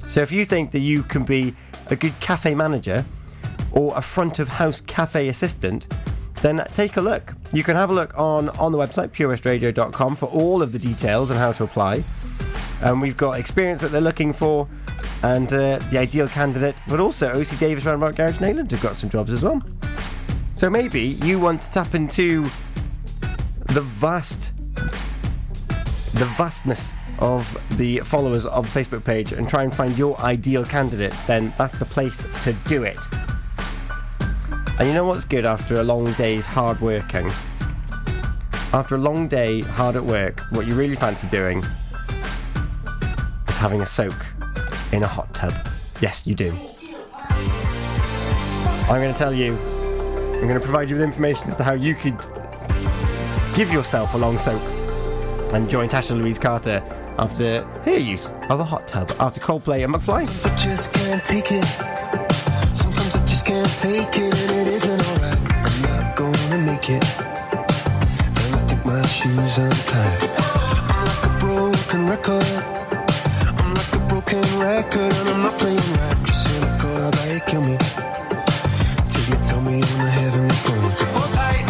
So 0.07 0.21
if 0.21 0.31
you 0.31 0.45
think 0.45 0.71
that 0.71 0.79
you 0.79 1.03
can 1.03 1.25
be 1.25 1.57
a 1.91 1.97
good 1.97 2.15
cafe 2.21 2.55
manager 2.55 3.05
or 3.75 3.97
a 3.97 4.03
front 4.03 4.39
of 4.39 4.49
house 4.49 4.81
cafe 4.81 5.29
assistant, 5.29 5.87
then 6.43 6.65
take 6.75 6.97
a 6.97 7.01
look. 7.01 7.35
You 7.53 7.63
can 7.63 7.77
have 7.77 7.91
a 7.91 7.93
look 7.93 8.17
on, 8.19 8.49
on 8.51 8.73
the 8.73 8.79
website, 8.79 9.09
purewestradio.com, 9.09 10.17
for 10.17 10.27
all 10.27 10.63
of 10.63 10.73
the 10.73 10.79
details 10.79 11.31
and 11.31 11.39
how 11.39 11.53
to 11.53 11.65
apply. 11.65 12.03
And 12.83 13.01
we've 13.01 13.17
got 13.17 13.39
experience 13.39 13.81
that 13.81 13.89
they're 13.89 14.01
looking 14.01 14.33
for 14.33 14.69
and 15.23 15.53
uh, 15.53 15.79
the 15.91 15.99
ideal 15.99 16.29
candidate, 16.29 16.77
but 16.87 17.01
also 17.01 17.29
OC 17.29 17.59
Davis 17.59 17.85
Roundabout 17.85 18.17
Garage 18.17 18.39
Neyland 18.39 18.71
have 18.71 18.83
got 18.83 18.97
some 18.97 19.09
jobs 19.09 19.33
as 19.33 19.43
well. 19.43 19.63
So 20.55 20.69
maybe 20.69 21.01
you 21.01 21.39
want 21.39 21.63
to 21.63 21.71
tap 21.71 21.95
into 21.95 22.45
the 23.73 23.81
vast 23.81 24.53
the 26.15 26.27
vastness 26.37 26.95
of 27.19 27.59
the 27.77 27.99
followers 28.01 28.47
of 28.47 28.73
the 28.73 28.81
Facebook 28.81 29.05
page 29.05 29.33
and 29.33 29.49
try 29.49 29.65
and 29.65 29.75
find 29.75 29.97
your 29.99 30.19
ideal 30.21 30.65
candidate, 30.65 31.13
then 31.27 31.53
that's 31.59 31.77
the 31.79 31.85
place 31.85 32.19
to 32.45 32.53
do 32.69 32.85
it. 32.85 32.99
And 34.77 34.89
you 34.89 34.95
know 34.95 35.05
what's 35.05 35.25
good 35.25 35.47
after 35.47 35.77
a 35.77 35.85
long 35.85 36.13
day's 36.15 36.45
hard 36.45 36.81
working? 36.81 37.31
After 38.73 38.97
a 38.97 38.99
long 38.99 39.29
day 39.29 39.61
hard 39.61 39.95
at 39.95 40.05
work, 40.05 40.41
what 40.51 40.67
you 40.67 40.75
really 40.75 40.97
fancy 40.97 41.29
doing 41.29 41.63
is 43.49 43.57
having 43.57 43.83
a 43.83 43.87
soak 43.87 44.27
in 44.93 45.05
a 45.05 45.07
hot 45.07 45.33
tub. 45.33 45.55
Yes, 46.01 46.27
you 46.27 46.35
do. 46.35 46.53
I'm 48.89 49.01
going 49.01 49.13
to 49.13 49.19
tell 49.19 49.33
you, 49.33 49.55
I'm 49.55 50.49
going 50.49 50.55
to 50.55 50.61
provide 50.61 50.91
you 50.91 50.97
with 50.97 51.05
information 51.05 51.47
as 51.49 51.57
to 51.57 51.63
how 51.63 51.75
you 51.75 51.95
could 51.95 52.19
give 53.55 53.73
yourself 53.73 54.15
a 54.15 54.19
long 54.19 54.41
soak 54.41 54.61
and 55.55 55.71
join 55.71 55.89
Tasha 55.89 56.19
Louise 56.19 56.41
Carter 56.41 56.83
after 57.17 57.63
her 57.63 57.97
use 57.97 58.29
of 58.51 58.59
a 58.59 58.65
hot 58.65 58.89
tub 58.89 59.13
after 59.21 59.41
Coldplay 59.41 59.85
and 59.85 59.95
McFly. 59.95 60.27
Can't 63.55 63.79
take 63.79 64.19
it. 64.19 64.35
Just 64.35 64.51
and 64.51 64.67
it 64.67 64.67
isn't 64.67 65.01
alright. 65.11 65.41
I'm 65.67 65.83
not 65.83 66.17
gonna 66.17 66.59
make 66.59 66.91
it. 66.91 67.05
And 68.41 68.51
I 68.53 68.61
think 68.67 68.85
my 68.85 69.01
shoes 69.07 69.59
untied. 69.59 70.23
I'm 70.91 71.05
like 71.07 71.23
a 71.23 71.33
broken 71.39 72.09
record. 72.09 72.51
I'm 73.59 73.75
like 73.79 73.93
a 73.95 74.01
broken 74.09 74.43
record, 74.59 75.13
and 75.21 75.29
I'm 75.29 75.43
not 75.43 75.57
playing 75.61 75.79
right. 75.79 76.19
You're 76.27 76.35
cynical 76.35 76.97
about 77.07 77.29
it, 77.29 77.47
kill 77.47 77.63
me. 77.63 77.77
Till 79.09 79.25
you 79.31 79.37
tell 79.45 79.61
me 79.61 79.75
on 79.75 79.99
the 80.03 80.11
heavenly 80.19 80.57
phone 80.65 80.91
to 80.91 81.05
hold 81.15 81.33
tight. 81.33 81.64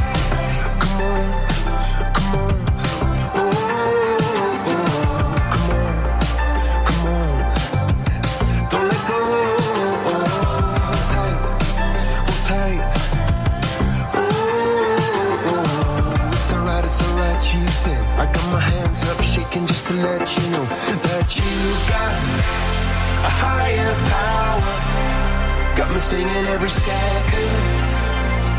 Me 25.95 26.01
singing 26.01 26.47
every 26.49 26.71
second, 26.71 27.63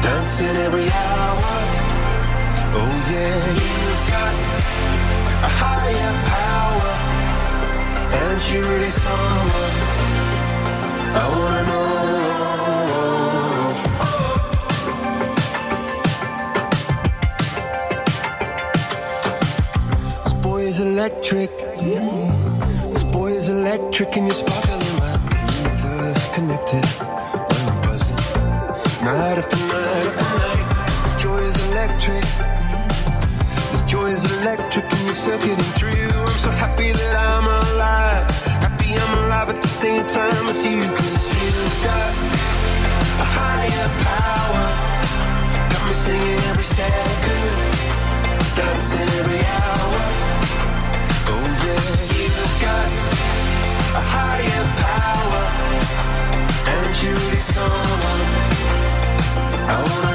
dancing 0.02 0.56
every 0.68 0.88
hour. 0.90 1.56
Oh 2.80 2.96
yeah, 3.12 3.36
you've 3.60 4.04
got 4.16 4.34
a 5.44 5.52
higher 5.62 6.14
power, 6.32 6.94
and 8.22 8.36
she 8.40 8.56
really 8.58 8.90
someone 8.90 9.76
I 11.22 11.26
wanna 11.36 11.64
know. 11.70 11.94
This 20.24 20.34
boy 20.36 20.62
is 20.62 20.80
electric. 20.80 21.52
This 22.94 23.04
boy 23.04 23.32
is 23.32 23.50
electric, 23.50 24.16
and 24.16 24.26
you're 24.28 24.36
sparkling 24.36 24.85
you're 35.06 35.14
circuiting 35.14 35.72
through. 35.78 35.92
I'm 35.92 36.38
so 36.38 36.50
happy 36.50 36.92
that 36.92 37.16
I'm 37.16 37.46
alive. 37.46 38.26
Happy 38.66 38.90
I'm 38.94 39.14
alive 39.26 39.50
at 39.50 39.62
the 39.62 39.68
same 39.68 40.06
time 40.08 40.50
as 40.50 40.66
you, 40.66 40.82
cause 40.98 41.26
you've 41.30 41.78
got 41.86 42.12
a 43.22 43.28
higher 43.38 43.88
power. 44.02 44.66
Got 45.70 45.82
me 45.86 45.94
singing 45.94 46.42
every 46.50 46.64
second, 46.64 47.56
dancing 48.58 49.10
every 49.22 49.42
hour. 49.62 50.00
Oh 51.34 51.46
yeah, 51.66 51.86
you've 52.18 52.56
got 52.66 52.88
a 54.02 54.04
higher 54.16 54.66
power, 54.90 55.44
and 56.74 56.92
you 57.02 57.12
really 57.14 57.44
someone 57.54 58.22
I 59.70 59.78
wanna 59.86 60.15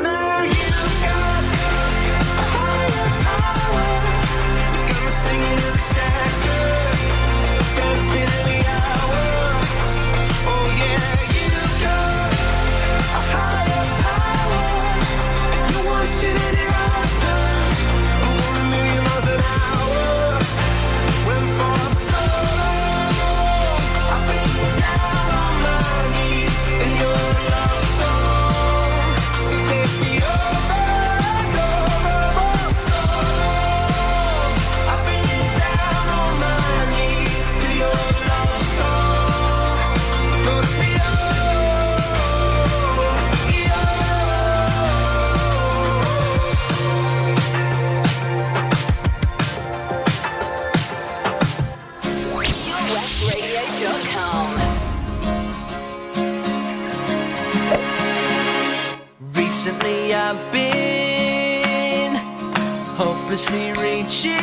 hopelessly 63.31 63.71
reaching 63.81 64.33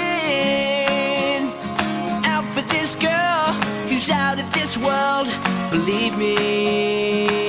out 2.24 2.45
for 2.55 2.62
this 2.72 2.95
girl 2.95 3.53
who's 3.86 4.11
out 4.11 4.39
of 4.41 4.51
this 4.55 4.78
world. 4.78 5.28
Believe 5.70 6.16
me, 6.16 7.47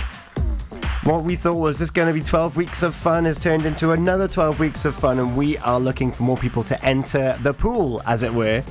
What 1.04 1.26
we 1.26 1.36
thought 1.36 1.58
was 1.58 1.78
just 1.78 1.94
going 1.94 2.08
to 2.08 2.14
be 2.14 2.24
12 2.24 2.56
weeks 2.56 2.84
of 2.84 2.96
fun 2.96 3.26
has 3.26 3.38
turned 3.38 3.66
into 3.66 3.92
another 3.92 4.30
12 4.30 4.58
weeks 4.58 4.86
of 4.86 4.96
fun, 4.96 5.20
and 5.20 5.36
we 5.36 5.58
are 5.58 5.78
looking 5.78 6.10
for 6.10 6.24
more 6.24 6.38
people 6.38 6.64
to 6.64 6.82
enter 6.86 7.38
the 7.44 7.54
pool, 7.54 8.02
as 8.06 8.24
it 8.24 8.34
were, 8.34 8.64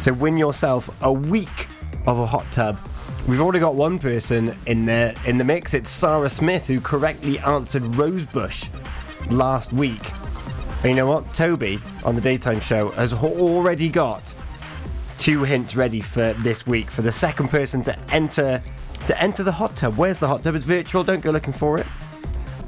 to 0.00 0.12
win 0.12 0.38
yourself 0.38 0.88
a 1.02 1.12
week 1.12 1.68
of 2.06 2.18
a 2.18 2.24
hot 2.24 2.50
tub. 2.50 2.78
We've 3.26 3.40
already 3.40 3.58
got 3.58 3.74
one 3.74 3.98
person 3.98 4.54
in 4.66 4.84
the 4.84 5.18
in 5.24 5.38
the 5.38 5.44
mix. 5.44 5.72
It's 5.72 5.88
Sarah 5.88 6.28
Smith 6.28 6.66
who 6.66 6.78
correctly 6.78 7.38
answered 7.38 7.82
Rosebush 7.96 8.68
last 9.30 9.72
week. 9.72 10.02
And 10.82 10.90
you 10.90 10.96
know 10.96 11.06
what? 11.06 11.32
Toby 11.32 11.80
on 12.04 12.14
the 12.14 12.20
daytime 12.20 12.60
show 12.60 12.90
has 12.90 13.14
already 13.14 13.88
got 13.88 14.34
two 15.16 15.42
hints 15.42 15.74
ready 15.74 16.02
for 16.02 16.34
this 16.34 16.66
week 16.66 16.90
for 16.90 17.00
the 17.00 17.10
second 17.10 17.48
person 17.48 17.80
to 17.82 17.98
enter 18.10 18.62
to 19.06 19.22
enter 19.22 19.42
the 19.42 19.52
hot 19.52 19.74
tub. 19.74 19.94
Where's 19.94 20.18
the 20.18 20.28
hot 20.28 20.42
tub? 20.42 20.54
It's 20.54 20.66
virtual. 20.66 21.02
Don't 21.02 21.22
go 21.22 21.30
looking 21.30 21.54
for 21.54 21.78
it. 21.78 21.86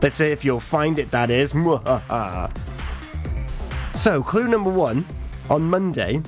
Let's 0.00 0.16
see 0.16 0.28
if 0.28 0.42
you'll 0.42 0.59
find 0.59 0.98
it. 0.98 1.11
That 1.11 1.30
is. 1.30 1.50
so 3.92 4.22
clue 4.22 4.48
number 4.48 4.70
one 4.70 5.04
on 5.50 5.64
Monday 5.64 6.22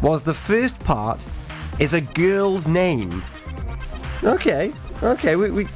was 0.00 0.22
the 0.22 0.34
first 0.34 0.78
part 0.78 1.26
is 1.80 1.94
a 1.94 2.00
girl's 2.00 2.68
name. 2.68 3.24
Okay, 4.22 4.72
okay, 5.02 5.36
we 5.36 5.50
we 5.50 5.66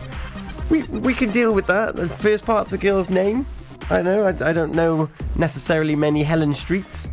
we, 0.70 0.82
we 0.82 1.14
can 1.14 1.30
deal 1.30 1.54
with 1.54 1.66
that. 1.66 1.96
The 1.96 2.08
first 2.08 2.44
part's 2.44 2.72
a 2.72 2.78
girl's 2.78 3.10
name. 3.10 3.46
I 3.90 4.02
know. 4.02 4.24
I, 4.24 4.28
I 4.28 4.52
don't 4.52 4.74
know 4.74 5.08
necessarily 5.36 5.96
many 5.96 6.22
Helen 6.22 6.54
streets 6.54 7.10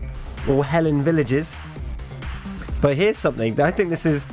or 0.47 0.63
Helen 0.63 1.03
villages. 1.03 1.55
But 2.81 2.95
here's 2.97 3.17
something 3.17 3.59
I 3.61 3.71
think 3.71 3.89
this 3.91 4.05
is, 4.05 4.25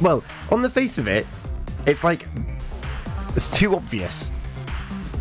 well, 0.00 0.22
on 0.50 0.62
the 0.62 0.70
face 0.70 0.98
of 0.98 1.08
it, 1.08 1.26
it's 1.86 2.04
like 2.04 2.26
it's 3.34 3.50
too 3.56 3.74
obvious 3.74 4.30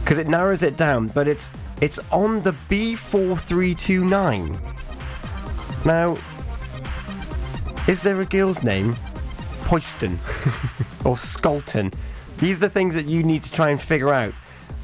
because 0.02 0.18
it 0.18 0.28
narrows 0.28 0.64
it 0.64 0.78
down. 0.78 1.08
But 1.08 1.28
it's 1.28 1.52
it's 1.82 2.00
on 2.12 2.42
the 2.44 2.54
B4329. 2.70 4.60
Now, 5.86 6.18
is 7.88 8.02
there 8.02 8.20
a 8.20 8.26
girl's 8.26 8.62
name? 8.64 8.96
Poyston 9.68 10.14
or 11.04 11.18
Scolton. 11.18 11.94
These 12.38 12.60
are 12.60 12.62
the 12.62 12.70
things 12.70 12.96
that 12.96 13.06
you 13.06 13.22
need 13.22 13.44
to 13.44 13.52
try 13.52 13.70
and 13.70 13.82
figure 13.82 14.14
out. 14.14 14.34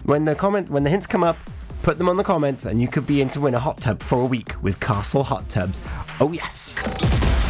When 0.03 0.25
the 0.25 0.35
comment, 0.35 0.69
when 0.69 0.83
the 0.83 0.89
hints 0.89 1.07
come 1.07 1.23
up, 1.23 1.37
put 1.83 1.97
them 1.97 2.09
on 2.09 2.17
the 2.17 2.23
comments, 2.23 2.65
and 2.65 2.81
you 2.81 2.89
could 2.89 3.07
be 3.07 3.21
in 3.21 3.29
to 3.29 3.39
win 3.39 3.53
a 3.53 3.59
hot 3.59 3.77
tub 3.77 4.01
for 4.01 4.19
a 4.19 4.25
week 4.25 4.61
with 4.61 4.81
Castle 4.81 5.23
Hot 5.23 5.47
Tubs. 5.47 5.79
Oh 6.19 6.33
yes. 6.33 6.77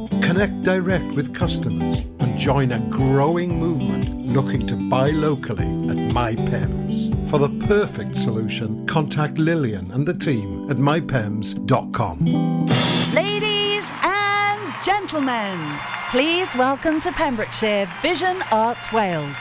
connect 0.21 0.63
direct 0.63 1.13
with 1.15 1.33
customers 1.33 1.99
and 2.19 2.37
join 2.37 2.71
a 2.71 2.79
growing 2.89 3.59
movement 3.59 4.27
looking 4.27 4.65
to 4.67 4.75
buy 4.75 5.09
locally 5.09 5.65
at 5.65 5.97
MyPems. 5.97 7.29
For 7.29 7.39
the 7.39 7.49
perfect 7.65 8.15
solution, 8.15 8.85
contact 8.85 9.37
Lillian 9.37 9.91
and 9.91 10.07
the 10.07 10.13
team 10.13 10.69
at 10.69 10.77
mypems.com. 10.77 12.25
Ladies 13.13 13.83
and 14.03 14.73
gentlemen, 14.83 15.77
please 16.11 16.53
welcome 16.55 17.01
to 17.01 17.11
Pembrokeshire 17.11 17.89
Vision 18.01 18.41
Arts 18.51 18.91
Wales, 18.93 19.35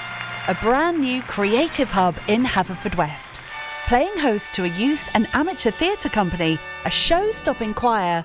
a 0.48 0.54
brand 0.56 1.00
new 1.00 1.22
creative 1.22 1.90
hub 1.90 2.16
in 2.28 2.44
Haverfordwest. 2.44 3.38
Playing 3.86 4.16
host 4.18 4.54
to 4.54 4.64
a 4.64 4.68
youth 4.68 5.08
and 5.14 5.26
amateur 5.34 5.72
theatre 5.72 6.08
company, 6.08 6.58
a 6.84 6.90
show 6.90 7.32
stopping 7.32 7.74
choir, 7.74 8.24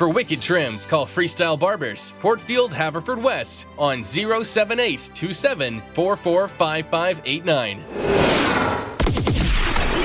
For 0.00 0.08
wicked 0.08 0.40
trims, 0.40 0.86
call 0.86 1.04
Freestyle 1.04 1.58
Barbers, 1.58 2.14
Portfield, 2.20 2.72
Haverfordwest 2.72 3.66
on 3.76 4.02
078 4.02 5.10
27 5.12 5.82
445589. 5.92 7.76
You 7.76 7.84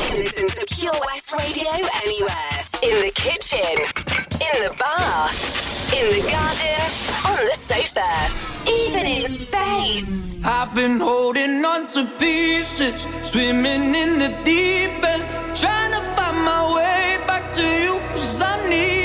can 0.02 0.18
listen 0.18 0.50
to 0.50 0.66
Pure 0.76 0.92
West 1.06 1.32
Radio 1.40 1.70
anywhere. 2.04 2.60
In 2.84 3.06
the 3.06 3.12
kitchen, 3.16 3.64
in 4.34 4.68
the 4.68 4.76
bath, 4.78 5.94
in 5.94 6.06
the 6.12 6.30
garden, 6.30 6.92
on 7.32 7.46
the 7.46 7.56
sofa, 7.56 8.12
even 8.70 9.06
in 9.06 9.32
space. 9.32 10.44
I've 10.44 10.76
been 10.76 11.00
holding 11.00 11.64
on 11.64 11.90
to 11.94 12.06
pieces, 12.20 13.08
swimming 13.24 13.96
in 13.96 14.20
the 14.20 14.38
deep 14.44 15.02
end, 15.06 15.24
trying 15.56 15.94
to 15.94 16.02
find 16.18 16.44
my 16.44 16.76
way 16.76 17.18
back 17.26 17.56
to 17.56 17.64
you, 17.64 17.98
cause 18.12 18.42
I'm 18.42 18.70
needing 18.70 19.05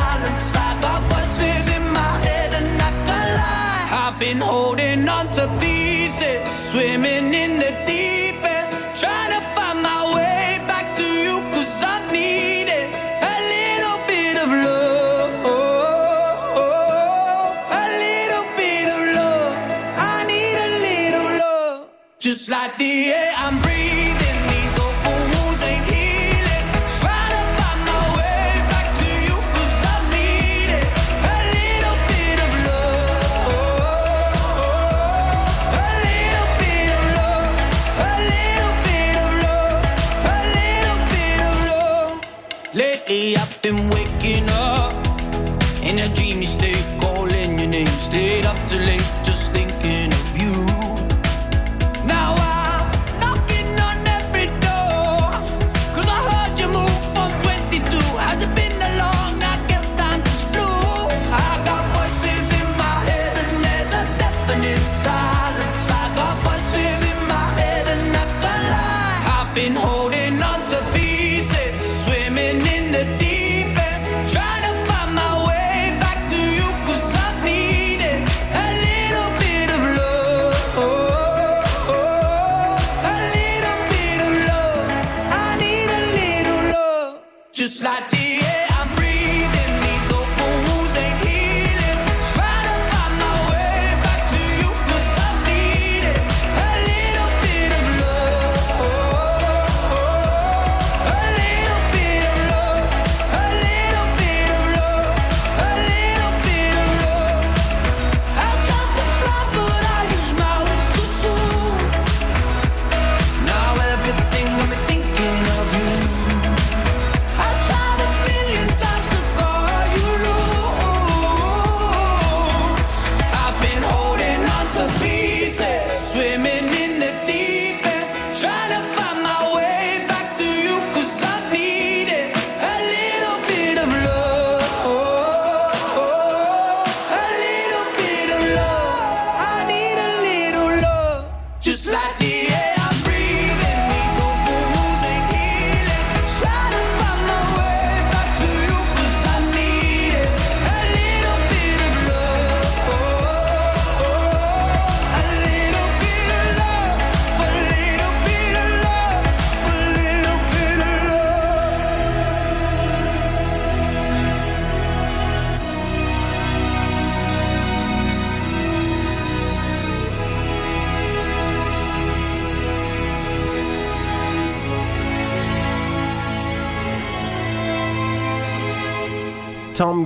Been 4.21 4.39
holding 4.39 5.09
on 5.09 5.25
to 5.33 5.47
pieces, 5.59 6.39
swimming 6.69 7.33
in 7.33 7.57
the 7.57 7.71
deep 7.87 8.37
end, 8.43 8.69
trying 8.95 9.31
to 9.35 9.41
find 9.55 9.81
my 9.81 10.13
way 10.13 10.59
back 10.67 10.95
to 10.95 11.03
you, 11.03 11.41
cause 11.51 11.81
I 11.81 11.97
need 12.11 12.67
it. 12.69 12.87
A 13.33 13.35
little 13.55 13.97
bit 14.05 14.35
of 14.43 14.49
love, 14.67 15.31
a 17.81 17.85
little 18.03 18.45
bit 18.59 18.87
of 18.95 19.01
love. 19.17 19.53
I 19.97 20.23
need 20.31 20.55
a 20.67 20.69
little 20.87 21.29
love, 21.39 21.89
just 22.19 22.47
like 22.47 22.77
the 22.77 22.93
air 23.11 23.33
I'm 23.35 23.57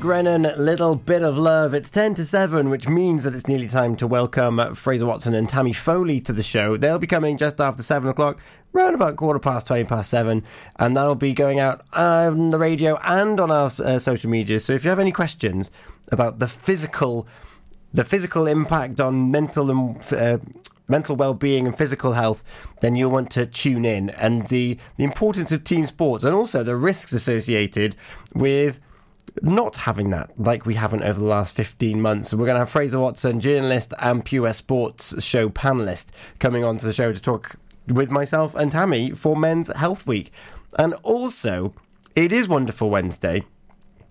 Grennan, 0.06 0.44
Little 0.56 0.96
Bit 0.96 1.24
of 1.24 1.36
Love. 1.36 1.74
It's 1.74 1.90
10 1.90 2.14
to 2.14 2.26
7, 2.26 2.70
which 2.70 2.88
means 2.88 3.24
that 3.24 3.34
it's 3.34 3.48
nearly 3.48 3.68
time 3.68 3.96
to 3.96 4.06
welcome 4.06 4.76
Fraser 4.76 5.08
Watson 5.08 5.34
and 5.34 5.50
Tammy 5.50 5.74
Foley 5.74 6.22
to 6.22 6.32
the 6.32 6.44
show. 6.44 6.78
They'll 6.78 7.00
be 7.00 7.08
coming 7.08 7.38
just 7.38 7.60
after 7.60 7.82
7 7.82 8.08
o'clock, 8.08 8.38
round 8.72 8.94
about 8.94 9.16
quarter 9.16 9.40
past, 9.40 9.66
20 9.66 9.86
past 9.86 10.12
7, 10.12 10.44
and 10.78 10.96
that'll 10.96 11.16
be 11.16 11.34
going 11.34 11.60
out 11.60 11.88
on 11.94 12.52
the 12.52 12.60
radio 12.60 13.00
and 13.02 13.40
on 13.40 13.50
our 13.50 13.72
uh, 13.84 13.98
social 13.98 14.30
media. 14.30 14.60
So 14.60 14.74
if 14.74 14.84
you 14.84 14.92
have 14.92 15.00
any 15.00 15.12
questions 15.12 15.72
about 16.12 16.38
the 16.38 16.48
physical, 16.48 17.28
the 17.92 18.04
physical 18.04 18.46
impact 18.46 19.00
on 19.00 19.32
mental 19.32 19.72
and 19.72 20.14
uh, 20.14 20.38
mental 20.88 21.16
well-being 21.16 21.66
and 21.66 21.76
physical 21.76 22.14
health, 22.14 22.44
then 22.82 22.94
you'll 22.96 23.10
want 23.10 23.32
to 23.32 23.48
tune 23.48 23.86
in. 23.86 24.12
And 24.12 24.46
the 24.50 24.78
the 24.98 25.04
importance 25.04 25.52
of 25.52 25.64
team 25.64 25.88
sports 25.88 26.24
and 26.24 26.36
also 26.36 26.62
the 26.62 26.76
risks 26.76 27.12
associated 27.12 27.96
with 28.36 28.80
not 29.42 29.76
having 29.76 30.10
that 30.12 30.32
like 30.38 30.66
we 30.66 30.76
haven't 30.76 31.04
over 31.04 31.20
the 31.20 31.26
last 31.26 31.54
15 31.56 32.02
months. 32.02 32.30
So 32.30 32.38
we're 32.38 32.46
going 32.46 32.56
to 32.56 32.60
have 32.60 32.70
Fraser 32.70 33.00
Watson, 33.00 33.40
journalist 33.40 33.94
and 34.00 34.24
Pure 34.24 34.54
Sports 34.54 35.24
show 35.24 35.50
panelist, 35.50 36.08
coming 36.40 36.64
onto 36.64 36.86
the 36.86 36.94
show 36.94 37.12
to 37.12 37.22
talk 37.22 37.56
with 37.88 38.10
myself 38.10 38.56
and 38.56 38.72
Tammy 38.72 39.12
for 39.12 39.36
Men's 39.36 39.76
Health 39.76 40.08
Week. 40.08 40.32
And 40.78 40.94
also, 41.04 41.74
it 42.16 42.32
is 42.32 42.48
Wonderful 42.48 42.90
Wednesday, 42.90 43.44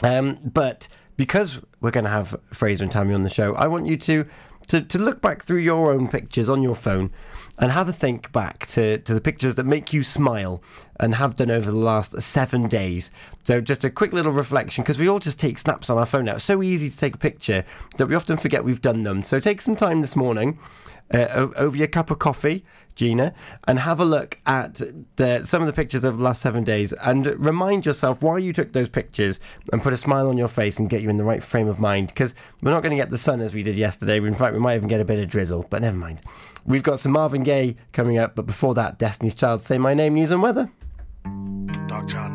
um, 0.02 0.38
but 0.44 0.88
because 1.16 1.60
we're 1.80 1.90
going 1.90 2.04
to 2.04 2.10
have 2.10 2.38
Fraser 2.52 2.84
and 2.84 2.92
Tammy 2.92 3.14
on 3.14 3.22
the 3.22 3.30
show, 3.30 3.54
I 3.54 3.66
want 3.66 3.86
you 3.86 3.96
to, 3.98 4.26
to, 4.68 4.80
to 4.82 4.98
look 4.98 5.20
back 5.20 5.42
through 5.42 5.58
your 5.58 5.92
own 5.92 6.08
pictures 6.08 6.48
on 6.48 6.62
your 6.62 6.74
phone 6.74 7.12
and 7.58 7.70
have 7.70 7.88
a 7.88 7.92
think 7.92 8.32
back 8.32 8.66
to, 8.66 8.98
to 8.98 9.14
the 9.14 9.20
pictures 9.20 9.54
that 9.54 9.64
make 9.64 9.92
you 9.92 10.02
smile 10.02 10.62
and 10.98 11.14
have 11.14 11.36
done 11.36 11.50
over 11.50 11.70
the 11.70 11.76
last 11.76 12.20
seven 12.20 12.68
days. 12.68 13.12
So, 13.44 13.60
just 13.60 13.84
a 13.84 13.90
quick 13.90 14.12
little 14.12 14.32
reflection 14.32 14.82
because 14.82 14.98
we 14.98 15.08
all 15.08 15.18
just 15.18 15.38
take 15.38 15.58
snaps 15.58 15.90
on 15.90 15.98
our 15.98 16.06
phone 16.06 16.24
now. 16.24 16.34
It's 16.34 16.44
so 16.44 16.62
easy 16.62 16.90
to 16.90 16.96
take 16.96 17.14
a 17.14 17.18
picture 17.18 17.64
that 17.96 18.06
we 18.06 18.14
often 18.14 18.36
forget 18.36 18.64
we've 18.64 18.82
done 18.82 19.02
them. 19.02 19.22
So, 19.22 19.38
take 19.38 19.60
some 19.60 19.76
time 19.76 20.00
this 20.00 20.16
morning 20.16 20.58
uh, 21.12 21.48
over 21.56 21.76
your 21.76 21.86
cup 21.86 22.10
of 22.10 22.18
coffee, 22.18 22.64
Gina, 22.94 23.34
and 23.66 23.78
have 23.78 24.00
a 24.00 24.04
look 24.04 24.38
at 24.46 24.80
the, 25.16 25.42
some 25.42 25.62
of 25.62 25.66
the 25.66 25.72
pictures 25.72 26.04
of 26.04 26.18
the 26.18 26.22
last 26.22 26.40
seven 26.40 26.64
days 26.64 26.92
and 26.92 27.26
remind 27.44 27.84
yourself 27.84 28.22
why 28.22 28.38
you 28.38 28.52
took 28.52 28.72
those 28.72 28.88
pictures 28.88 29.40
and 29.72 29.82
put 29.82 29.92
a 29.92 29.96
smile 29.96 30.28
on 30.28 30.36
your 30.36 30.48
face 30.48 30.78
and 30.78 30.88
get 30.88 31.02
you 31.02 31.10
in 31.10 31.16
the 31.16 31.24
right 31.24 31.42
frame 31.42 31.68
of 31.68 31.78
mind 31.78 32.08
because 32.08 32.34
we're 32.62 32.70
not 32.70 32.82
going 32.82 32.90
to 32.90 32.96
get 32.96 33.10
the 33.10 33.18
sun 33.18 33.40
as 33.40 33.52
we 33.54 33.62
did 33.62 33.76
yesterday. 33.76 34.16
In 34.16 34.34
fact, 34.34 34.54
we 34.54 34.60
might 34.60 34.76
even 34.76 34.88
get 34.88 35.00
a 35.00 35.04
bit 35.04 35.18
of 35.18 35.28
drizzle, 35.28 35.66
but 35.70 35.82
never 35.82 35.96
mind. 35.96 36.22
We've 36.64 36.82
got 36.82 37.00
some 37.00 37.12
Marvin 37.12 37.42
Gaye 37.42 37.76
coming 37.92 38.18
up, 38.18 38.34
but 38.34 38.46
before 38.46 38.74
that, 38.74 38.98
Destiny's 38.98 39.34
Child, 39.34 39.62
say 39.62 39.78
my 39.78 39.94
name, 39.94 40.14
news 40.14 40.30
and 40.30 40.42
weather. 40.42 40.70
Child 42.06 42.34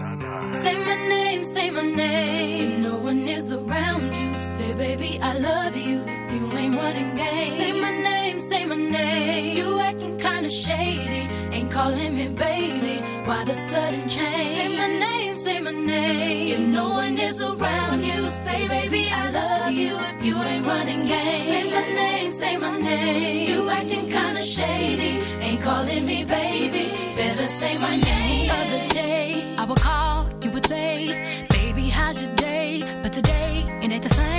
kinda 10.49 10.67
shady, 10.67 11.29
ain't 11.51 11.71
calling 11.71 12.15
me 12.15 12.27
baby. 12.27 13.01
Why 13.25 13.43
the 13.45 13.53
sudden 13.53 14.07
change? 14.09 14.57
Say 14.57 14.77
my 14.77 14.87
name, 14.87 15.35
say 15.35 15.59
my 15.59 15.71
name. 15.71 16.47
If 16.47 16.59
no 16.59 16.89
one 16.89 17.17
is 17.17 17.41
around 17.41 18.03
you, 18.03 18.29
say, 18.29 18.67
baby, 18.67 19.09
I 19.11 19.29
love 19.29 19.71
you. 19.71 19.95
If 20.17 20.25
you 20.25 20.35
ain't 20.41 20.65
running 20.65 21.05
game, 21.05 21.45
say 21.51 21.63
my 21.71 21.87
name, 22.01 22.31
say 22.31 22.57
my 22.57 22.77
name. 22.79 23.49
You 23.49 23.69
acting 23.69 24.09
kinda 24.09 24.41
shady, 24.41 25.13
ain't 25.45 25.61
calling 25.61 26.05
me 26.05 26.23
baby. 26.23 26.85
Better 27.15 27.47
say 27.59 27.73
my 27.85 27.95
name. 28.11 28.49
Other 28.49 28.87
day, 28.93 29.55
I 29.57 29.65
would 29.65 29.79
call, 29.79 30.27
you 30.43 30.49
would 30.51 30.65
say, 30.65 31.45
baby, 31.49 31.89
how's 31.89 32.21
your 32.23 32.33
day? 32.35 32.83
But 33.03 33.13
today, 33.13 33.65
it 33.83 33.91
ain't 33.91 34.03
the 34.03 34.13
same. 34.13 34.38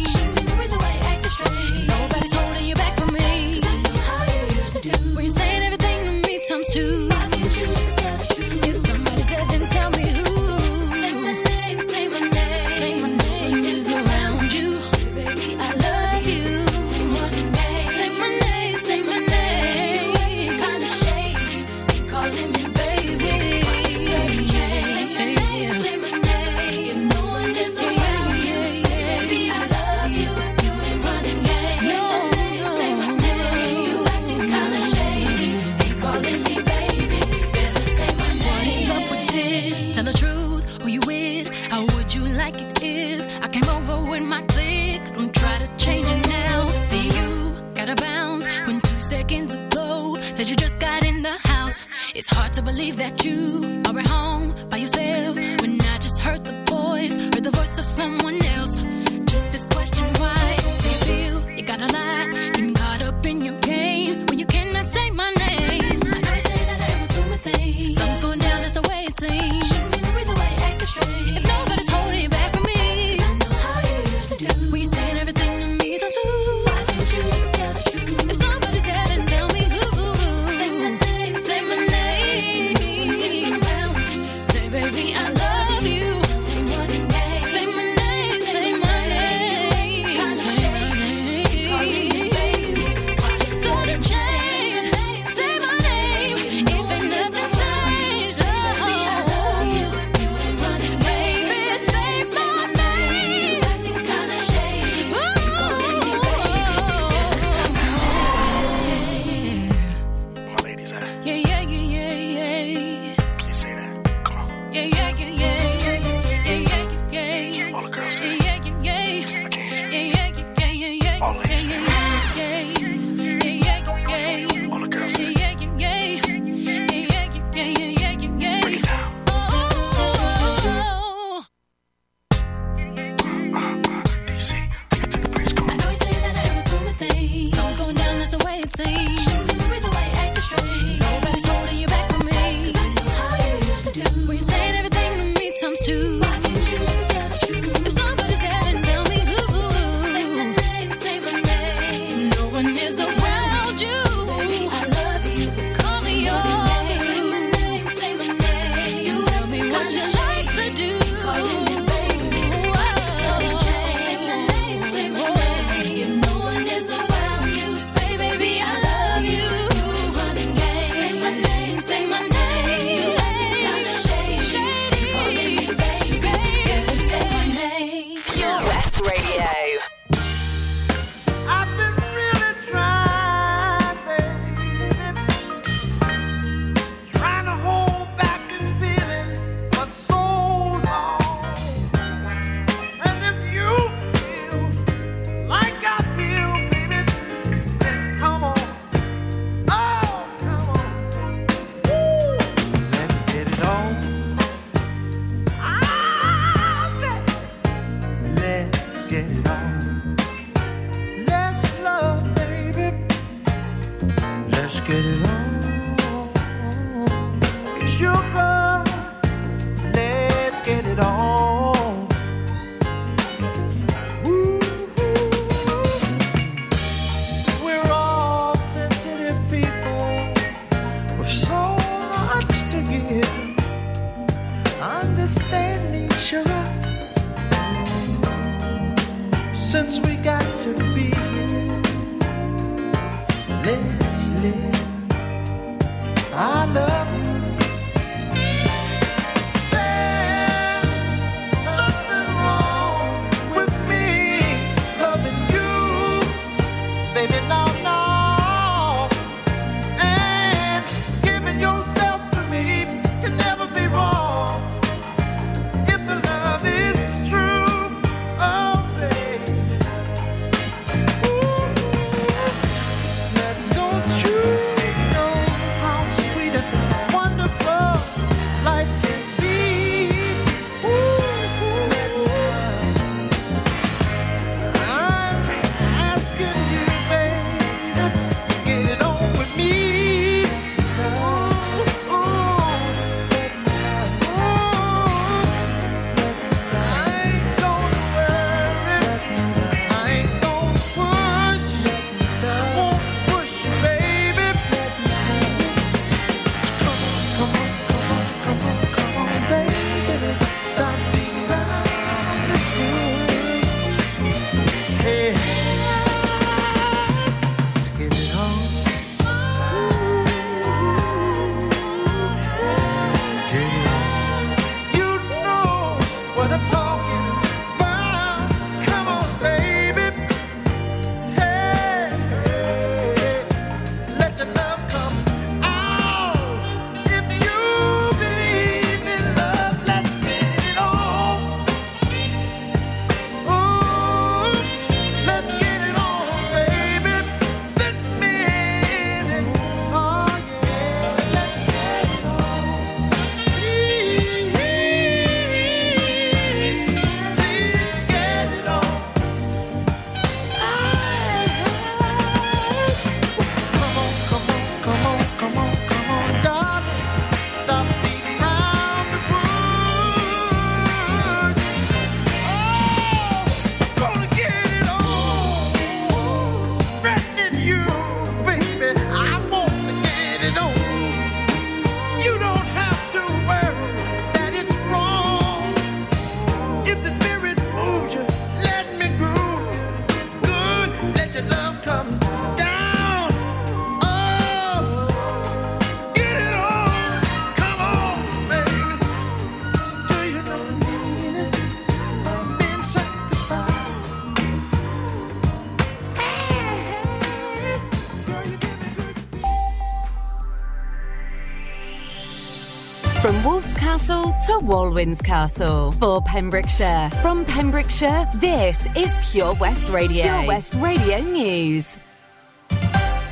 Walwyn's 414.61 415.21
Castle. 415.21 415.91
For 415.93 416.21
Pembrokeshire, 416.21 417.09
from 417.21 417.45
Pembrokeshire, 417.45 418.27
this 418.35 418.87
is 418.95 419.15
Pure 419.31 419.55
West 419.55 419.89
Radio. 419.89 420.23
Pure 420.23 420.47
West 420.47 420.73
Radio 420.75 421.19
News. 421.19 421.97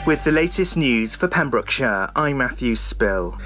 With 0.05 0.23
the 0.23 0.31
latest 0.31 0.75
news 0.77 1.15
for 1.15 1.27
Pembrokeshire, 1.27 2.09
I'm 2.15 2.37
Matthew 2.37 2.75
Spill. 2.75 3.37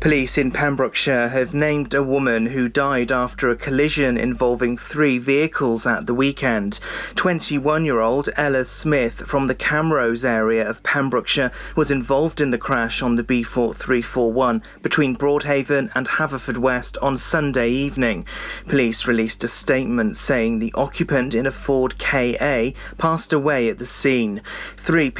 Police 0.00 0.38
in 0.38 0.50
Pembrokeshire 0.50 1.28
have 1.28 1.52
named 1.52 1.92
a 1.92 2.02
woman 2.02 2.46
who 2.46 2.70
died 2.70 3.12
after 3.12 3.50
a 3.50 3.56
collision 3.56 4.16
involving 4.16 4.78
three 4.78 5.18
vehicles 5.18 5.86
at 5.86 6.06
the 6.06 6.14
weekend. 6.14 6.80
21 7.16 7.84
year 7.84 8.00
old 8.00 8.30
Ella 8.34 8.64
Smith 8.64 9.16
from 9.26 9.44
the 9.44 9.54
Camrose 9.54 10.24
area 10.24 10.66
of 10.66 10.82
Pembrokeshire 10.82 11.52
was 11.76 11.90
involved 11.90 12.40
in 12.40 12.50
the 12.50 12.56
crash 12.56 13.02
on 13.02 13.16
the 13.16 13.22
B4341 13.22 14.62
between 14.80 15.18
Broadhaven 15.18 15.92
and 15.94 16.08
Haverfordwest 16.08 16.96
on 17.02 17.18
Sunday 17.18 17.68
evening. 17.68 18.24
Police 18.68 19.06
released 19.06 19.44
a 19.44 19.48
statement 19.48 20.16
saying 20.16 20.60
the 20.60 20.72
occupant 20.76 21.34
in 21.34 21.44
a 21.44 21.52
Ford 21.52 21.98
KA 21.98 22.70
passed 22.96 23.34
away 23.34 23.68
at 23.68 23.78
the 23.78 23.84
scene. 23.84 24.40
Three 24.78 25.10